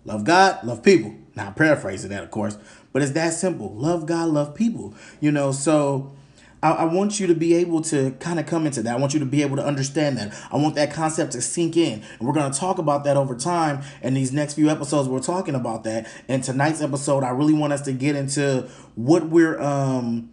love 0.06 0.24
God, 0.24 0.63
love 0.63 0.82
people. 0.82 1.13
Now, 1.36 1.48
I'm 1.48 1.54
paraphrasing 1.56 2.10
that, 2.12 2.24
of 2.24 2.32
course, 2.32 2.58
but 2.94 3.01
it's 3.01 3.12
that 3.12 3.34
simple. 3.34 3.74
Love 3.75 4.06
God, 4.06 4.30
love 4.30 4.56
people. 4.56 4.96
You 5.20 5.32
know, 5.32 5.51
so 5.51 6.13
I, 6.62 6.72
I 6.72 6.84
want 6.86 7.20
you 7.20 7.28
to 7.28 7.36
be 7.36 7.54
able 7.56 7.82
to 7.84 8.12
kind 8.20 8.39
of 8.39 8.46
come 8.46 8.66
into 8.66 8.82
that. 8.84 8.96
I 8.96 9.00
want 9.00 9.13
you 9.13 9.20
to 9.20 9.25
be 9.25 9.42
able 9.42 9.56
to 9.58 9.66
understand 9.66 10.18
that. 10.18 10.34
I 10.51 10.58
want 10.58 10.75
that 10.75 10.94
concept 10.94 11.32
to 11.34 11.42
sink 11.42 11.78
in. 11.78 12.04
And 12.20 12.28
we're 12.28 12.34
going 12.34 12.51
to 12.51 12.58
talk 12.58 12.78
about 12.78 13.04
that 13.06 13.18
over 13.18 13.36
time. 13.36 13.82
And 14.01 14.16
these 14.16 14.32
next 14.32 14.56
few 14.56 14.70
episodes, 14.70 15.08
we're 15.08 15.20
talking 15.20 15.56
about 15.56 15.84
that. 15.86 16.08
And 16.28 16.44
tonight's 16.44 16.82
episode, 16.82 17.24
I 17.24 17.30
really 17.30 17.54
want 17.54 17.74
us 17.74 17.82
to 17.84 17.94
get 17.94 18.16
into 18.16 18.70
what 18.96 19.28
we're, 19.28 19.60
um, 19.62 20.32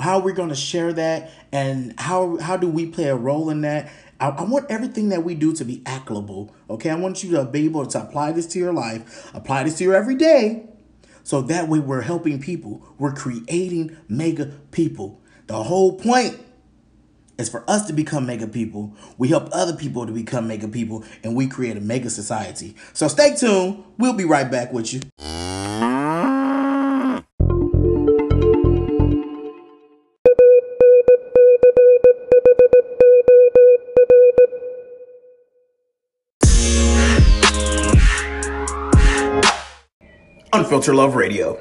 how 0.00 0.18
we're 0.18 0.32
going 0.32 0.48
to 0.48 0.54
share 0.54 0.92
that 0.92 1.30
and 1.52 1.98
how, 1.98 2.38
how 2.38 2.56
do 2.56 2.68
we 2.68 2.86
play 2.86 3.08
a 3.08 3.16
role 3.16 3.50
in 3.50 3.60
that. 3.62 3.90
I, 4.20 4.30
I 4.30 4.42
want 4.44 4.66
everything 4.70 5.10
that 5.10 5.22
we 5.22 5.34
do 5.34 5.52
to 5.54 5.64
be 5.64 5.82
applicable. 5.86 6.54
Okay. 6.70 6.90
I 6.90 6.96
want 6.96 7.22
you 7.22 7.30
to 7.32 7.44
be 7.44 7.66
able 7.66 7.86
to 7.86 8.02
apply 8.02 8.32
this 8.32 8.46
to 8.48 8.58
your 8.58 8.72
life, 8.72 9.30
apply 9.34 9.64
this 9.64 9.78
to 9.78 9.84
your 9.84 9.94
everyday. 9.94 10.64
So 11.22 11.42
that 11.42 11.68
way 11.68 11.78
we're 11.78 12.00
helping 12.00 12.40
people. 12.40 12.82
We're 12.98 13.12
creating 13.12 13.96
mega 14.08 14.46
people. 14.70 15.20
The 15.48 15.62
whole 15.62 15.94
point 15.94 16.38
is 17.38 17.48
for 17.48 17.64
us 17.70 17.86
to 17.86 17.94
become 17.94 18.26
mega 18.26 18.46
people. 18.46 18.94
We 19.16 19.28
help 19.28 19.48
other 19.50 19.74
people 19.74 20.04
to 20.04 20.12
become 20.12 20.46
mega 20.46 20.68
people, 20.68 21.04
and 21.24 21.34
we 21.34 21.46
create 21.46 21.78
a 21.78 21.80
mega 21.80 22.10
society. 22.10 22.76
So 22.92 23.08
stay 23.08 23.34
tuned. 23.34 23.82
We'll 23.96 24.12
be 24.12 24.26
right 24.26 24.50
back 24.50 24.74
with 24.74 24.92
you. 24.92 25.00
Unfiltered 40.52 40.94
Love 40.94 41.14
Radio. 41.16 41.58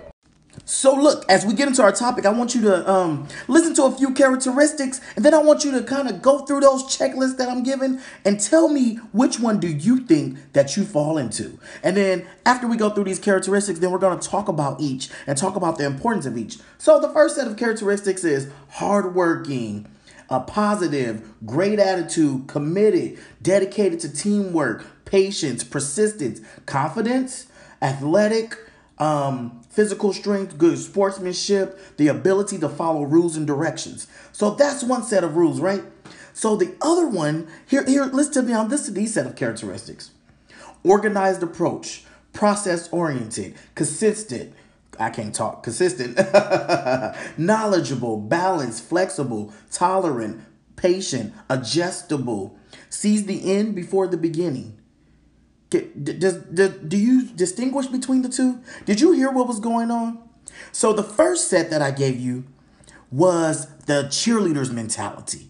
So 0.67 0.93
look, 0.93 1.23
as 1.29 1.45
we 1.45 1.53
get 1.53 1.69
into 1.69 1.81
our 1.81 1.93
topic, 1.93 2.25
I 2.25 2.29
want 2.29 2.53
you 2.53 2.59
to 2.63 2.91
um, 2.91 3.29
listen 3.47 3.73
to 3.75 3.83
a 3.83 3.91
few 3.91 4.13
characteristics, 4.13 4.99
and 5.15 5.23
then 5.23 5.33
I 5.33 5.37
want 5.37 5.63
you 5.63 5.71
to 5.71 5.81
kind 5.81 6.09
of 6.09 6.21
go 6.21 6.39
through 6.39 6.59
those 6.59 6.83
checklists 6.83 7.37
that 7.37 7.47
I'm 7.47 7.63
giving 7.63 8.01
and 8.25 8.37
tell 8.37 8.67
me 8.67 8.97
which 9.13 9.39
one 9.39 9.61
do 9.61 9.69
you 9.69 9.99
think 9.99 10.37
that 10.51 10.75
you 10.75 10.83
fall 10.83 11.17
into. 11.17 11.57
And 11.83 11.95
then 11.95 12.27
after 12.45 12.67
we 12.67 12.75
go 12.75 12.89
through 12.89 13.05
these 13.05 13.17
characteristics, 13.17 13.79
then 13.79 13.91
we're 13.91 13.97
going 13.97 14.19
to 14.19 14.27
talk 14.27 14.49
about 14.49 14.81
each 14.81 15.09
and 15.25 15.37
talk 15.37 15.55
about 15.55 15.77
the 15.77 15.85
importance 15.85 16.25
of 16.25 16.37
each. 16.37 16.57
So 16.77 16.99
the 16.99 17.09
first 17.11 17.37
set 17.37 17.47
of 17.47 17.55
characteristics 17.55 18.25
is 18.25 18.51
hardworking, 18.71 19.87
a 20.29 20.41
positive, 20.41 21.31
great 21.45 21.79
attitude, 21.79 22.47
committed, 22.47 23.17
dedicated 23.41 24.01
to 24.01 24.13
teamwork, 24.13 24.85
patience, 25.05 25.63
persistence, 25.63 26.41
confidence, 26.65 27.47
athletic, 27.81 28.57
um, 28.99 29.61
physical 29.77 30.11
strength, 30.11 30.57
good 30.57 30.75
sportsmanship, 30.75 31.79
the 31.97 32.07
ability 32.07 32.57
to 32.57 32.67
follow 32.67 33.03
rules 33.03 33.37
and 33.37 33.45
directions. 33.45 34.07
So 34.31 34.55
that's 34.55 34.83
one 34.83 35.03
set 35.03 35.23
of 35.23 35.35
rules, 35.35 35.59
right? 35.59 35.83
So 36.33 36.55
the 36.55 36.73
other 36.81 37.07
one, 37.07 37.47
here, 37.67 37.85
here, 37.85 38.05
listen 38.05 38.33
to 38.33 38.41
me 38.41 38.53
on 38.53 38.69
this 38.69 38.87
these 38.87 39.13
set 39.13 39.27
of 39.27 39.35
characteristics. 39.35 40.09
Organized 40.83 41.43
approach, 41.43 42.05
process 42.33 42.89
oriented, 42.91 43.53
consistent. 43.75 44.51
I 44.99 45.11
can't 45.11 45.35
talk. 45.35 45.61
Consistent, 45.61 46.17
knowledgeable, 47.37 48.17
balanced, 48.17 48.83
flexible, 48.83 49.53
tolerant, 49.71 50.41
patient, 50.75 51.35
adjustable, 51.51 52.57
sees 52.89 53.27
the 53.27 53.53
end 53.53 53.75
before 53.75 54.07
the 54.07 54.17
beginning 54.17 54.76
does, 55.69 56.37
does, 56.37 56.71
do 56.77 56.97
you 56.97 57.27
distinguish 57.27 57.87
between 57.87 58.21
the 58.21 58.29
two? 58.29 58.61
Did 58.85 59.01
you 59.01 59.11
hear 59.11 59.31
what 59.31 59.47
was 59.47 59.59
going 59.59 59.91
on? 59.91 60.19
So 60.71 60.93
the 60.93 61.03
first 61.03 61.49
set 61.49 61.69
that 61.69 61.81
I 61.81 61.91
gave 61.91 62.19
you 62.19 62.45
was 63.11 63.67
the 63.85 64.03
cheerleader's 64.03 64.71
mentality. 64.71 65.49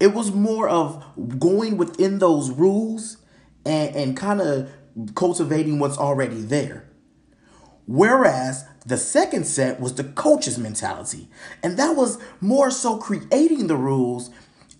It 0.00 0.14
was 0.14 0.32
more 0.32 0.68
of 0.68 1.04
going 1.38 1.76
within 1.76 2.18
those 2.18 2.50
rules 2.50 3.18
and, 3.64 3.94
and 3.94 4.16
kind 4.16 4.40
of 4.40 4.70
cultivating 5.14 5.78
what's 5.78 5.98
already 5.98 6.40
there. 6.40 6.88
Whereas 7.86 8.64
the 8.84 8.96
second 8.96 9.46
set 9.46 9.80
was 9.80 9.94
the 9.94 10.04
coach's 10.04 10.58
mentality. 10.58 11.28
And 11.62 11.78
that 11.78 11.96
was 11.96 12.18
more 12.40 12.70
so 12.70 12.98
creating 12.98 13.66
the 13.66 13.76
rules 13.76 14.30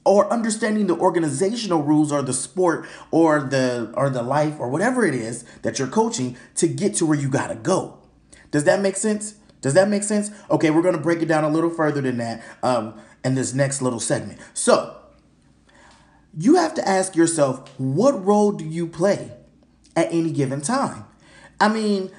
or 0.05 0.33
understanding 0.33 0.87
the 0.87 0.97
organizational 0.97 1.83
rules 1.83 2.13
or 2.13 2.23
the 2.23 2.33
sport 2.33 2.87
or 3.11 3.41
the 3.41 3.93
or 3.95 4.09
the 4.11 4.23
life 4.23 4.59
or 4.59 4.69
whatever 4.69 5.05
it 5.05 5.15
is 5.15 5.45
that 5.63 5.79
you're 5.79 5.89
coaching 5.89 6.37
to 6.55 6.67
get 6.67 6.95
to 6.95 7.07
where 7.07 7.19
you 7.19 7.29
got 7.29 7.49
to 7.49 7.55
go. 7.55 7.99
Does 8.51 8.65
that 8.65 8.81
make 8.81 8.97
sense? 8.97 9.35
Does 9.61 9.75
that 9.75 9.89
make 9.89 10.03
sense? 10.03 10.31
Okay, 10.51 10.71
we're 10.71 10.83
going 10.83 10.95
to 10.97 11.01
break 11.01 11.21
it 11.21 11.27
down 11.27 11.45
a 11.45 11.49
little 11.49 11.71
further 11.71 12.01
than 12.01 12.19
that 12.19 12.43
um, 12.63 13.01
in 13.25 13.35
this 13.35 13.53
next 13.55 13.83
little 13.83 14.01
segment. 14.01 14.39
So, 14.55 14.97
you 16.37 16.57
have 16.57 16.75
to 16.75 16.89
ask 16.89 17.17
yourself, 17.17 17.69
what 17.79 18.25
role 18.25 18.53
do 18.53 18.65
you 18.65 18.87
play 18.87 19.33
at 19.97 20.13
any 20.13 20.31
given 20.31 20.61
time? 20.61 21.05
I 21.61 21.69
mean, 21.69 22.11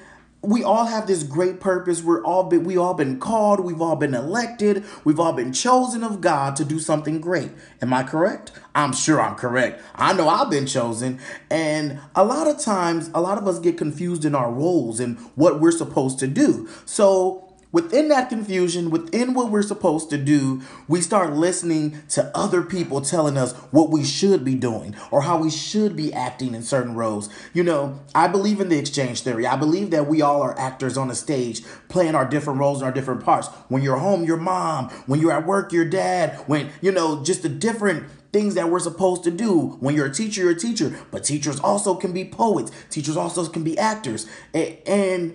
we 0.42 0.64
all 0.64 0.86
have 0.86 1.06
this 1.06 1.22
great 1.22 1.60
purpose. 1.60 2.02
We're 2.02 2.24
all 2.24 2.44
been, 2.44 2.64
we 2.64 2.76
all 2.76 2.94
been 2.94 3.20
called. 3.20 3.60
We've 3.60 3.80
all 3.80 3.96
been 3.96 4.14
elected. 4.14 4.84
We've 5.04 5.20
all 5.20 5.34
been 5.34 5.52
chosen 5.52 6.02
of 6.02 6.20
God 6.20 6.56
to 6.56 6.64
do 6.64 6.78
something 6.78 7.20
great. 7.20 7.50
Am 7.82 7.92
I 7.92 8.02
correct? 8.02 8.52
I'm 8.74 8.92
sure 8.92 9.20
I'm 9.20 9.34
correct. 9.34 9.82
I 9.94 10.12
know 10.14 10.28
I've 10.28 10.50
been 10.50 10.66
chosen. 10.66 11.18
And 11.50 11.98
a 12.14 12.24
lot 12.24 12.46
of 12.46 12.58
times, 12.58 13.10
a 13.12 13.20
lot 13.20 13.36
of 13.36 13.46
us 13.46 13.58
get 13.58 13.76
confused 13.76 14.24
in 14.24 14.34
our 14.34 14.50
roles 14.50 14.98
and 14.98 15.18
what 15.34 15.60
we're 15.60 15.72
supposed 15.72 16.18
to 16.20 16.26
do. 16.26 16.68
So 16.86 17.49
Within 17.72 18.08
that 18.08 18.28
confusion, 18.28 18.90
within 18.90 19.32
what 19.32 19.50
we're 19.50 19.62
supposed 19.62 20.10
to 20.10 20.18
do, 20.18 20.62
we 20.88 21.00
start 21.00 21.34
listening 21.34 22.02
to 22.08 22.36
other 22.36 22.62
people 22.62 23.00
telling 23.00 23.36
us 23.36 23.52
what 23.70 23.90
we 23.90 24.04
should 24.04 24.44
be 24.44 24.56
doing 24.56 24.96
or 25.12 25.22
how 25.22 25.38
we 25.38 25.50
should 25.50 25.94
be 25.94 26.12
acting 26.12 26.54
in 26.54 26.62
certain 26.62 26.94
roles. 26.94 27.28
You 27.52 27.62
know, 27.62 28.00
I 28.14 28.26
believe 28.26 28.60
in 28.60 28.70
the 28.70 28.78
exchange 28.78 29.20
theory. 29.20 29.46
I 29.46 29.56
believe 29.56 29.90
that 29.92 30.08
we 30.08 30.20
all 30.20 30.42
are 30.42 30.58
actors 30.58 30.96
on 30.96 31.10
a 31.10 31.14
stage 31.14 31.62
playing 31.88 32.16
our 32.16 32.24
different 32.24 32.58
roles 32.58 32.78
and 32.78 32.86
our 32.86 32.92
different 32.92 33.24
parts. 33.24 33.46
When 33.68 33.82
you're 33.82 33.98
home, 33.98 34.24
your 34.24 34.36
mom. 34.36 34.88
When 35.06 35.20
you're 35.20 35.32
at 35.32 35.46
work, 35.46 35.72
your 35.72 35.84
dad. 35.84 36.42
When, 36.46 36.70
you 36.80 36.90
know, 36.90 37.22
just 37.22 37.42
the 37.42 37.48
different 37.48 38.04
things 38.32 38.54
that 38.54 38.68
we're 38.68 38.80
supposed 38.80 39.22
to 39.24 39.30
do. 39.30 39.76
When 39.80 39.94
you're 39.94 40.06
a 40.06 40.12
teacher, 40.12 40.42
you're 40.42 40.52
a 40.52 40.58
teacher. 40.58 40.96
But 41.10 41.22
teachers 41.22 41.60
also 41.60 41.94
can 41.94 42.12
be 42.12 42.24
poets. 42.24 42.72
Teachers 42.88 43.16
also 43.16 43.46
can 43.46 43.62
be 43.62 43.78
actors. 43.78 44.26
And 44.54 45.34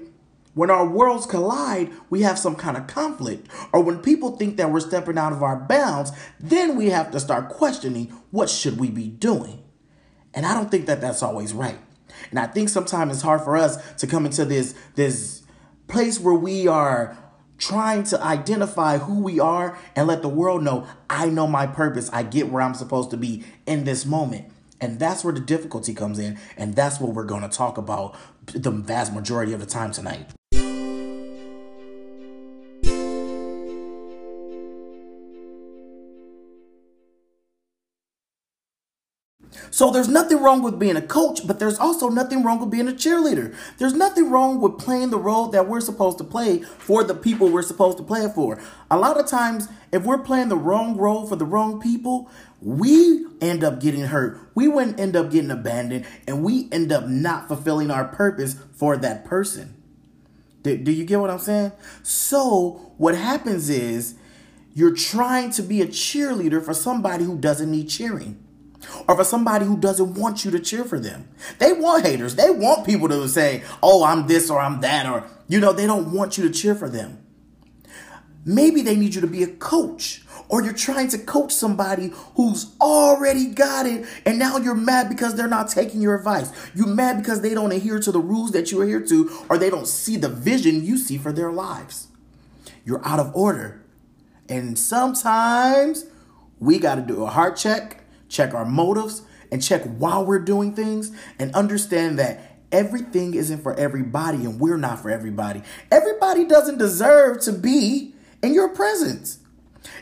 when 0.55 0.71
our 0.71 0.87
worlds 0.87 1.25
collide, 1.25 1.91
we 2.09 2.21
have 2.21 2.39
some 2.39 2.55
kind 2.55 2.77
of 2.77 2.87
conflict. 2.87 3.47
Or 3.71 3.83
when 3.83 3.99
people 3.99 4.35
think 4.35 4.57
that 4.57 4.71
we're 4.71 4.79
stepping 4.79 5.17
out 5.17 5.33
of 5.33 5.43
our 5.43 5.57
bounds, 5.57 6.11
then 6.39 6.75
we 6.75 6.89
have 6.89 7.11
to 7.11 7.19
start 7.19 7.49
questioning 7.49 8.07
what 8.31 8.49
should 8.49 8.79
we 8.79 8.89
be 8.89 9.07
doing. 9.07 9.63
And 10.33 10.45
I 10.45 10.53
don't 10.53 10.71
think 10.71 10.87
that 10.87 11.01
that's 11.01 11.21
always 11.21 11.53
right. 11.53 11.77
And 12.29 12.39
I 12.39 12.47
think 12.47 12.69
sometimes 12.69 13.13
it's 13.13 13.21
hard 13.21 13.41
for 13.41 13.57
us 13.57 13.93
to 13.95 14.07
come 14.07 14.25
into 14.25 14.45
this 14.45 14.73
this 14.95 15.43
place 15.87 16.19
where 16.19 16.33
we 16.33 16.67
are 16.67 17.17
trying 17.57 18.03
to 18.03 18.21
identify 18.21 18.97
who 18.97 19.19
we 19.21 19.39
are 19.39 19.77
and 19.95 20.07
let 20.07 20.21
the 20.21 20.29
world 20.29 20.63
know 20.63 20.87
I 21.09 21.27
know 21.27 21.47
my 21.47 21.67
purpose. 21.67 22.09
I 22.11 22.23
get 22.23 22.49
where 22.49 22.61
I'm 22.61 22.73
supposed 22.73 23.11
to 23.11 23.17
be 23.17 23.43
in 23.65 23.83
this 23.83 24.05
moment. 24.05 24.51
And 24.81 24.99
that's 24.99 25.23
where 25.23 25.33
the 25.33 25.39
difficulty 25.39 25.93
comes 25.93 26.19
in. 26.19 26.37
And 26.57 26.75
that's 26.75 26.99
what 26.99 27.13
we're 27.13 27.23
going 27.23 27.41
to 27.41 27.49
talk 27.49 27.77
about 27.77 28.15
the 28.45 28.71
vast 28.71 29.13
majority 29.13 29.53
of 29.53 29.59
the 29.59 29.65
time 29.65 29.91
tonight. 29.91 30.31
So 39.75 39.91
there's 39.91 40.07
nothing 40.07 40.41
wrong 40.41 40.61
with 40.61 40.79
being 40.79 40.95
a 40.95 41.01
coach, 41.01 41.45
but 41.45 41.59
there's 41.59 41.77
also 41.79 42.07
nothing 42.07 42.43
wrong 42.43 42.61
with 42.61 42.71
being 42.71 42.87
a 42.87 42.93
cheerleader. 42.93 43.53
There's 43.77 43.93
nothing 43.93 44.31
wrong 44.31 44.61
with 44.61 44.77
playing 44.77 45.09
the 45.09 45.17
role 45.17 45.49
that 45.49 45.67
we're 45.67 45.81
supposed 45.81 46.17
to 46.19 46.23
play 46.23 46.61
for 46.61 47.03
the 47.03 47.13
people 47.13 47.49
we're 47.49 47.61
supposed 47.61 47.97
to 47.97 48.03
play 48.05 48.21
it 48.21 48.31
for. 48.31 48.57
A 48.89 48.97
lot 48.97 49.19
of 49.19 49.27
times, 49.27 49.67
if 49.91 50.05
we're 50.05 50.19
playing 50.19 50.47
the 50.47 50.55
wrong 50.55 50.95
role 50.95 51.27
for 51.27 51.35
the 51.35 51.43
wrong 51.43 51.81
people, 51.81 52.31
we 52.61 53.25
end 53.41 53.65
up 53.65 53.81
getting 53.81 54.05
hurt. 54.05 54.39
We 54.55 54.69
wouldn't 54.69 54.97
end 54.97 55.17
up 55.17 55.29
getting 55.29 55.51
abandoned, 55.51 56.05
and 56.25 56.41
we 56.41 56.69
end 56.71 56.93
up 56.93 57.07
not 57.09 57.49
fulfilling 57.49 57.91
our 57.91 58.05
purpose 58.05 58.55
for 58.71 58.95
that 58.95 59.25
person. 59.25 59.75
Do, 60.63 60.77
do 60.77 60.89
you 60.93 61.03
get 61.03 61.19
what 61.19 61.29
I'm 61.29 61.39
saying? 61.39 61.73
So 62.01 62.93
what 62.95 63.13
happens 63.13 63.69
is 63.69 64.15
you're 64.73 64.95
trying 64.95 65.51
to 65.51 65.61
be 65.61 65.81
a 65.81 65.85
cheerleader 65.85 66.63
for 66.63 66.73
somebody 66.73 67.25
who 67.25 67.37
doesn't 67.37 67.69
need 67.69 67.89
cheering 67.89 68.41
or 69.07 69.15
for 69.15 69.23
somebody 69.23 69.65
who 69.65 69.77
doesn't 69.77 70.15
want 70.15 70.45
you 70.45 70.51
to 70.51 70.59
cheer 70.59 70.83
for 70.83 70.99
them. 70.99 71.27
They 71.59 71.73
want 71.73 72.05
haters. 72.05 72.35
They 72.35 72.49
want 72.49 72.85
people 72.85 73.07
to 73.09 73.27
say, 73.27 73.63
oh, 73.81 74.03
I'm 74.03 74.27
this 74.27 74.49
or 74.49 74.59
I'm 74.59 74.81
that, 74.81 75.05
or, 75.05 75.23
you 75.47 75.59
know, 75.59 75.73
they 75.73 75.85
don't 75.85 76.13
want 76.13 76.37
you 76.37 76.47
to 76.47 76.53
cheer 76.53 76.75
for 76.75 76.89
them. 76.89 77.21
Maybe 78.45 78.81
they 78.81 78.95
need 78.95 79.15
you 79.15 79.21
to 79.21 79.27
be 79.27 79.41
a 79.41 79.47
coach, 79.47 80.21
or 80.49 80.61
you're 80.61 80.73
trying 80.73 81.07
to 81.07 81.17
coach 81.17 81.51
somebody 81.51 82.11
who's 82.35 82.75
already 82.79 83.47
got 83.47 83.87
it, 83.87 84.05
and 84.23 84.37
now 84.37 84.57
you're 84.57 84.75
mad 84.75 85.09
because 85.09 85.33
they're 85.33 85.47
not 85.47 85.69
taking 85.69 85.99
your 85.99 86.15
advice. 86.15 86.51
You're 86.75 86.85
mad 86.85 87.17
because 87.17 87.41
they 87.41 87.55
don't 87.55 87.71
adhere 87.71 87.99
to 87.99 88.11
the 88.11 88.19
rules 88.19 88.51
that 88.51 88.71
you 88.71 88.83
adhere 88.83 89.01
to, 89.01 89.45
or 89.49 89.57
they 89.57 89.71
don't 89.71 89.87
see 89.87 90.15
the 90.15 90.29
vision 90.29 90.85
you 90.85 90.99
see 90.99 91.17
for 91.17 91.31
their 91.31 91.51
lives. 91.51 92.07
You're 92.85 93.03
out 93.03 93.19
of 93.19 93.35
order. 93.35 93.81
And 94.47 94.77
sometimes 94.77 96.05
we 96.59 96.77
got 96.77 96.95
to 96.95 97.01
do 97.01 97.23
a 97.23 97.29
heart 97.31 97.57
check, 97.57 98.04
check 98.29 98.53
our 98.53 98.65
motives, 98.65 99.23
and 99.51 99.61
check 99.61 99.83
why 99.83 100.19
we're 100.19 100.39
doing 100.39 100.73
things, 100.73 101.11
and 101.39 101.53
understand 101.53 102.19
that 102.19 102.59
everything 102.71 103.33
isn't 103.33 103.61
for 103.61 103.73
everybody 103.75 104.39
and 104.39 104.59
we're 104.59 104.77
not 104.77 104.99
for 104.99 105.09
everybody. 105.09 105.61
Everybody 105.91 106.45
doesn't 106.45 106.77
deserve 106.77 107.39
to 107.41 107.53
be 107.53 108.13
in 108.41 108.53
your 108.53 108.69
presence. 108.69 109.39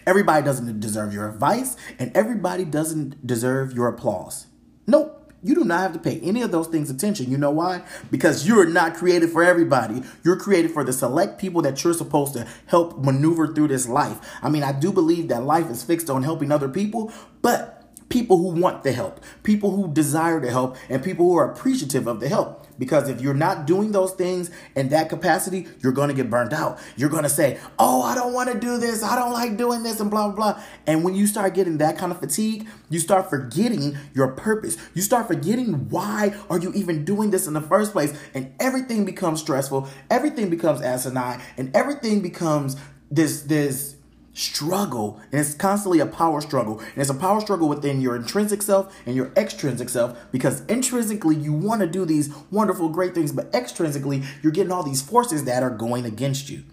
Everybody 0.08 0.44
doesn't 0.44 0.80
deserve 0.80 1.13
your 1.13 1.30
advice, 1.30 1.75
and 2.00 2.15
everybody 2.15 2.65
doesn't 2.65 3.25
deserve 3.25 3.74
your 3.74 3.88
applause. 3.88 4.48
Nope. 4.88 5.20
You 5.46 5.56
do 5.56 5.65
not 5.65 5.82
have 5.82 5.94
to 5.94 6.00
pay 6.00 6.22
any 6.22 6.42
of 6.42 6.51
those 6.51 6.68
things 6.68 6.89
attention. 6.89 7.30
You 7.30 7.38
know 7.38 7.51
why? 7.51 7.84
Because 8.10 8.48
you're 8.48 8.65
not 8.65 8.96
created 8.96 9.30
for 9.30 9.44
everybody. 9.44 10.01
You're 10.24 10.38
created 10.38 10.72
for 10.72 10.86
the 10.86 10.94
select 10.94 11.38
people 11.38 11.62
that 11.63 11.84
you're 11.84 11.94
supposed 11.94 12.34
to 12.36 12.48
help 12.68 13.03
maneuver 13.03 13.53
through 13.53 13.68
this 13.68 13.89
life. 13.89 14.20
I 14.42 14.48
mean, 14.48 14.63
I 14.63 14.72
do 14.72 14.94
believe 14.94 15.27
that 15.27 15.44
life 15.44 15.70
is 15.70 15.84
fixed 15.84 16.10
on 16.10 16.24
helping 16.24 16.50
other 16.50 16.70
people, 16.70 17.12
but 17.42 17.73
people 18.13 18.38
who 18.38 18.50
want 18.62 18.84
the 18.84 18.91
help, 18.91 19.20
people 19.41 19.72
who 19.72 19.91
desire 19.91 20.39
to 20.39 20.50
help, 20.50 20.77
and 20.88 21.03
people 21.03 21.25
who 21.25 21.36
are 21.36 21.51
appreciative 21.51 22.05
of 22.05 22.20
the 22.20 22.29
help. 22.29 22.67
Because 22.77 23.10
if 23.10 23.22
you're 23.22 23.34
not 23.34 23.65
doing 23.65 23.91
those 23.91 24.12
things 24.12 24.51
in 24.75 24.89
that 24.89 25.10
capacity, 25.10 25.67
you're 25.79 25.91
going 25.91 26.10
to 26.10 26.13
get 26.13 26.29
burned 26.29 26.53
out. 26.53 26.79
You're 26.96 27.10
going 27.10 27.24
to 27.24 27.29
say, 27.29 27.60
Oh, 27.79 28.03
I 28.03 28.13
don't 28.13 28.32
want 28.32 28.51
to 28.51 28.60
do 28.60 28.77
this. 28.77 29.03
I 29.03 29.15
don't 29.15 29.34
like 29.34 29.58
doing 29.58 29.82
this, 29.82 30.00
and 30.00 30.12
blah, 30.12 30.27
blah, 30.27 30.36
blah. 30.53 30.63
And 30.86 31.03
when 31.03 31.15
you 31.15 31.25
start 31.25 31.55
getting 31.55 31.79
that 31.79 31.98
kind 31.98 32.12
of 32.12 32.20
fatigue, 32.20 32.67
you 32.91 33.00
start 33.00 33.32
forgetting 33.32 33.98
your 34.13 34.27
purpose. 34.27 34.77
You 34.93 35.01
start 35.01 35.27
forgetting 35.27 35.89
why 35.89 36.36
are 36.51 36.60
you 36.60 36.72
even 36.74 37.03
doing 37.05 37.32
this 37.32 37.48
in 37.48 37.53
the 37.53 37.62
first 37.62 37.93
place. 37.93 38.15
And 38.36 38.53
everything 38.60 39.05
becomes 39.05 39.41
stressful, 39.41 39.89
everything 40.12 40.51
becomes 40.51 40.82
asinine, 40.82 41.41
and 41.58 41.75
everything 41.75 42.22
becomes 42.22 42.75
this, 43.10 43.41
this, 43.41 43.93
struggle 44.34 45.20
and 45.32 45.40
it's 45.40 45.54
constantly 45.54 46.00
a 46.00 46.06
power 46.06 46.42
struggle. 46.42 46.80
And 46.80 46.98
it's 46.98 47.10
a 47.10 47.16
power 47.16 47.40
struggle 47.40 47.70
within 47.70 48.02
your 48.02 48.16
intrinsic 48.16 48.62
self 48.62 48.96
and 49.06 49.16
your 49.16 49.32
extrinsic 49.38 49.90
self 49.90 50.18
because 50.32 50.66
intrinsically 50.66 51.36
you 51.36 51.54
want 51.54 51.82
to 51.82 51.88
do 51.88 52.06
these 52.06 52.34
wonderful 52.52 52.90
great 52.90 53.13
things 53.13 53.32
but 53.32 53.52
extrinsically 53.52 54.25
you're 54.42 54.52
getting 54.52 54.72
all 54.72 54.84
these 54.84 55.02
forces 55.02 55.46
that 55.46 55.63
are 55.63 55.70
going 55.70 56.06
against 56.06 56.50
you. 56.50 56.63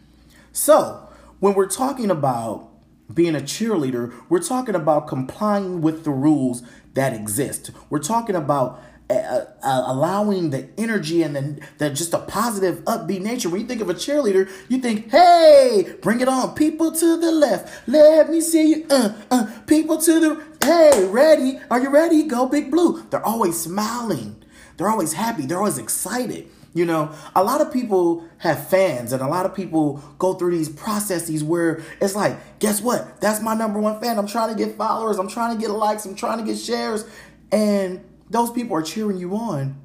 So 0.52 1.08
when 1.38 1.54
we're 1.54 1.68
talking 1.68 2.10
about 2.10 2.68
being 3.12 3.34
a 3.34 3.40
cheerleader 3.40 4.14
we're 4.28 4.42
talking 4.42 4.74
about 4.74 5.08
complying 5.08 5.80
with 5.80 6.04
the 6.04 6.10
rules 6.10 6.62
that 6.94 7.12
exist. 7.12 7.70
We're 7.88 7.98
talking 8.00 8.36
about 8.36 8.82
uh, 9.16 9.82
allowing 9.86 10.50
the 10.50 10.68
energy 10.78 11.22
and 11.22 11.34
then 11.34 11.60
the 11.78 11.90
just 11.90 12.14
a 12.14 12.18
positive 12.18 12.84
upbeat 12.84 13.20
nature. 13.20 13.48
When 13.48 13.60
you 13.60 13.66
think 13.66 13.80
of 13.80 13.90
a 13.90 13.94
cheerleader, 13.94 14.48
you 14.68 14.78
think, 14.78 15.10
"Hey, 15.10 15.94
bring 16.02 16.20
it 16.20 16.28
on, 16.28 16.54
people 16.54 16.92
to 16.92 17.16
the 17.16 17.32
left. 17.32 17.88
Let 17.88 18.30
me 18.30 18.40
see 18.40 18.70
you. 18.70 18.86
Uh, 18.90 19.12
uh, 19.30 19.46
people 19.66 19.98
to 19.98 20.20
the 20.20 20.42
hey, 20.64 21.06
ready? 21.08 21.58
Are 21.70 21.80
you 21.80 21.90
ready? 21.90 22.22
Go 22.24 22.46
big 22.46 22.70
blue." 22.70 23.02
They're 23.10 23.24
always 23.24 23.60
smiling. 23.60 24.36
They're 24.76 24.88
always 24.88 25.12
happy. 25.12 25.46
They're 25.46 25.58
always 25.58 25.78
excited. 25.78 26.48
You 26.72 26.86
know, 26.86 27.12
a 27.34 27.42
lot 27.42 27.60
of 27.60 27.72
people 27.72 28.24
have 28.38 28.68
fans, 28.68 29.12
and 29.12 29.20
a 29.20 29.26
lot 29.26 29.44
of 29.44 29.54
people 29.54 29.96
go 30.18 30.34
through 30.34 30.56
these 30.56 30.68
processes 30.68 31.42
where 31.42 31.82
it's 32.00 32.14
like, 32.14 32.60
guess 32.60 32.80
what? 32.80 33.20
That's 33.20 33.42
my 33.42 33.54
number 33.54 33.80
one 33.80 34.00
fan. 34.00 34.18
I'm 34.18 34.28
trying 34.28 34.56
to 34.56 34.64
get 34.64 34.76
followers. 34.76 35.18
I'm 35.18 35.28
trying 35.28 35.56
to 35.56 35.60
get 35.60 35.70
likes. 35.72 36.04
I'm 36.04 36.14
trying 36.14 36.38
to 36.38 36.44
get 36.44 36.58
shares, 36.58 37.04
and 37.50 38.04
those 38.30 38.50
people 38.50 38.76
are 38.76 38.82
cheering 38.82 39.18
you 39.18 39.34
on. 39.34 39.80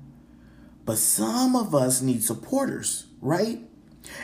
But 0.86 0.98
some 0.98 1.56
of 1.56 1.74
us 1.74 2.02
need 2.02 2.24
supporters, 2.24 3.08
right? 3.20 3.60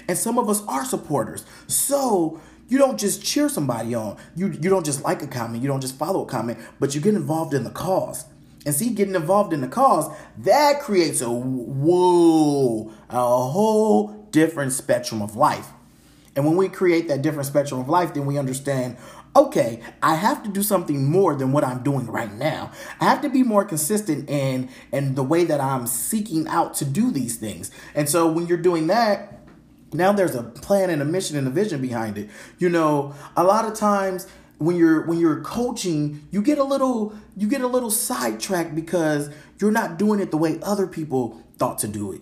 And 0.07 0.17
some 0.17 0.37
of 0.37 0.47
us 0.47 0.63
are 0.67 0.85
supporters. 0.85 1.43
So 1.67 2.39
you 2.67 2.77
don't 2.77 2.99
just 2.99 3.23
cheer 3.23 3.49
somebody 3.49 3.95
on. 3.95 4.17
You 4.35 4.47
you 4.47 4.69
don't 4.69 4.85
just 4.85 5.03
like 5.03 5.21
a 5.23 5.27
comment, 5.27 5.61
you 5.61 5.67
don't 5.67 5.81
just 5.81 5.97
follow 5.97 6.23
a 6.23 6.25
comment, 6.25 6.59
but 6.79 6.95
you 6.95 7.01
get 7.01 7.15
involved 7.15 7.53
in 7.53 7.63
the 7.63 7.71
cause. 7.71 8.25
And 8.63 8.75
see, 8.75 8.91
getting 8.91 9.15
involved 9.15 9.53
in 9.53 9.61
the 9.61 9.67
cause, 9.67 10.07
that 10.37 10.81
creates 10.81 11.21
a 11.21 11.29
whoa, 11.31 12.93
a 13.09 13.19
whole 13.19 14.27
different 14.29 14.71
spectrum 14.71 15.21
of 15.21 15.35
life. 15.35 15.69
And 16.35 16.45
when 16.45 16.55
we 16.55 16.69
create 16.69 17.07
that 17.07 17.23
different 17.23 17.47
spectrum 17.47 17.79
of 17.79 17.89
life, 17.89 18.13
then 18.13 18.25
we 18.25 18.37
understand, 18.37 18.97
okay, 19.35 19.81
I 20.03 20.15
have 20.15 20.43
to 20.43 20.49
do 20.49 20.61
something 20.63 21.09
more 21.09 21.35
than 21.35 21.51
what 21.51 21.63
I'm 21.63 21.83
doing 21.83 22.07
right 22.07 22.33
now. 22.33 22.71
I 22.99 23.05
have 23.05 23.21
to 23.21 23.29
be 23.29 23.43
more 23.43 23.63
consistent 23.63 24.29
in 24.29 24.69
in 24.91 25.15
the 25.15 25.23
way 25.23 25.45
that 25.45 25.61
I'm 25.61 25.87
seeking 25.87 26.47
out 26.47 26.73
to 26.75 26.85
do 26.85 27.11
these 27.11 27.37
things. 27.37 27.71
And 27.95 28.09
so 28.09 28.31
when 28.31 28.47
you're 28.47 28.57
doing 28.57 28.87
that, 28.87 29.39
now 29.93 30.11
there's 30.11 30.35
a 30.35 30.43
plan 30.43 30.89
and 30.89 31.01
a 31.01 31.05
mission 31.05 31.37
and 31.37 31.47
a 31.47 31.51
vision 31.51 31.81
behind 31.81 32.17
it. 32.17 32.29
You 32.59 32.69
know, 32.69 33.13
a 33.35 33.43
lot 33.43 33.65
of 33.65 33.73
times 33.73 34.27
when 34.57 34.75
you're 34.75 35.05
when 35.05 35.19
you're 35.19 35.41
coaching, 35.41 36.27
you 36.31 36.41
get 36.41 36.57
a 36.57 36.63
little 36.63 37.13
you 37.35 37.47
get 37.47 37.61
a 37.61 37.67
little 37.67 37.91
sidetracked 37.91 38.75
because 38.75 39.29
you're 39.59 39.71
not 39.71 39.97
doing 39.97 40.19
it 40.19 40.31
the 40.31 40.37
way 40.37 40.59
other 40.61 40.87
people 40.87 41.41
thought 41.57 41.79
to 41.79 41.87
do 41.87 42.11
it. 42.11 42.21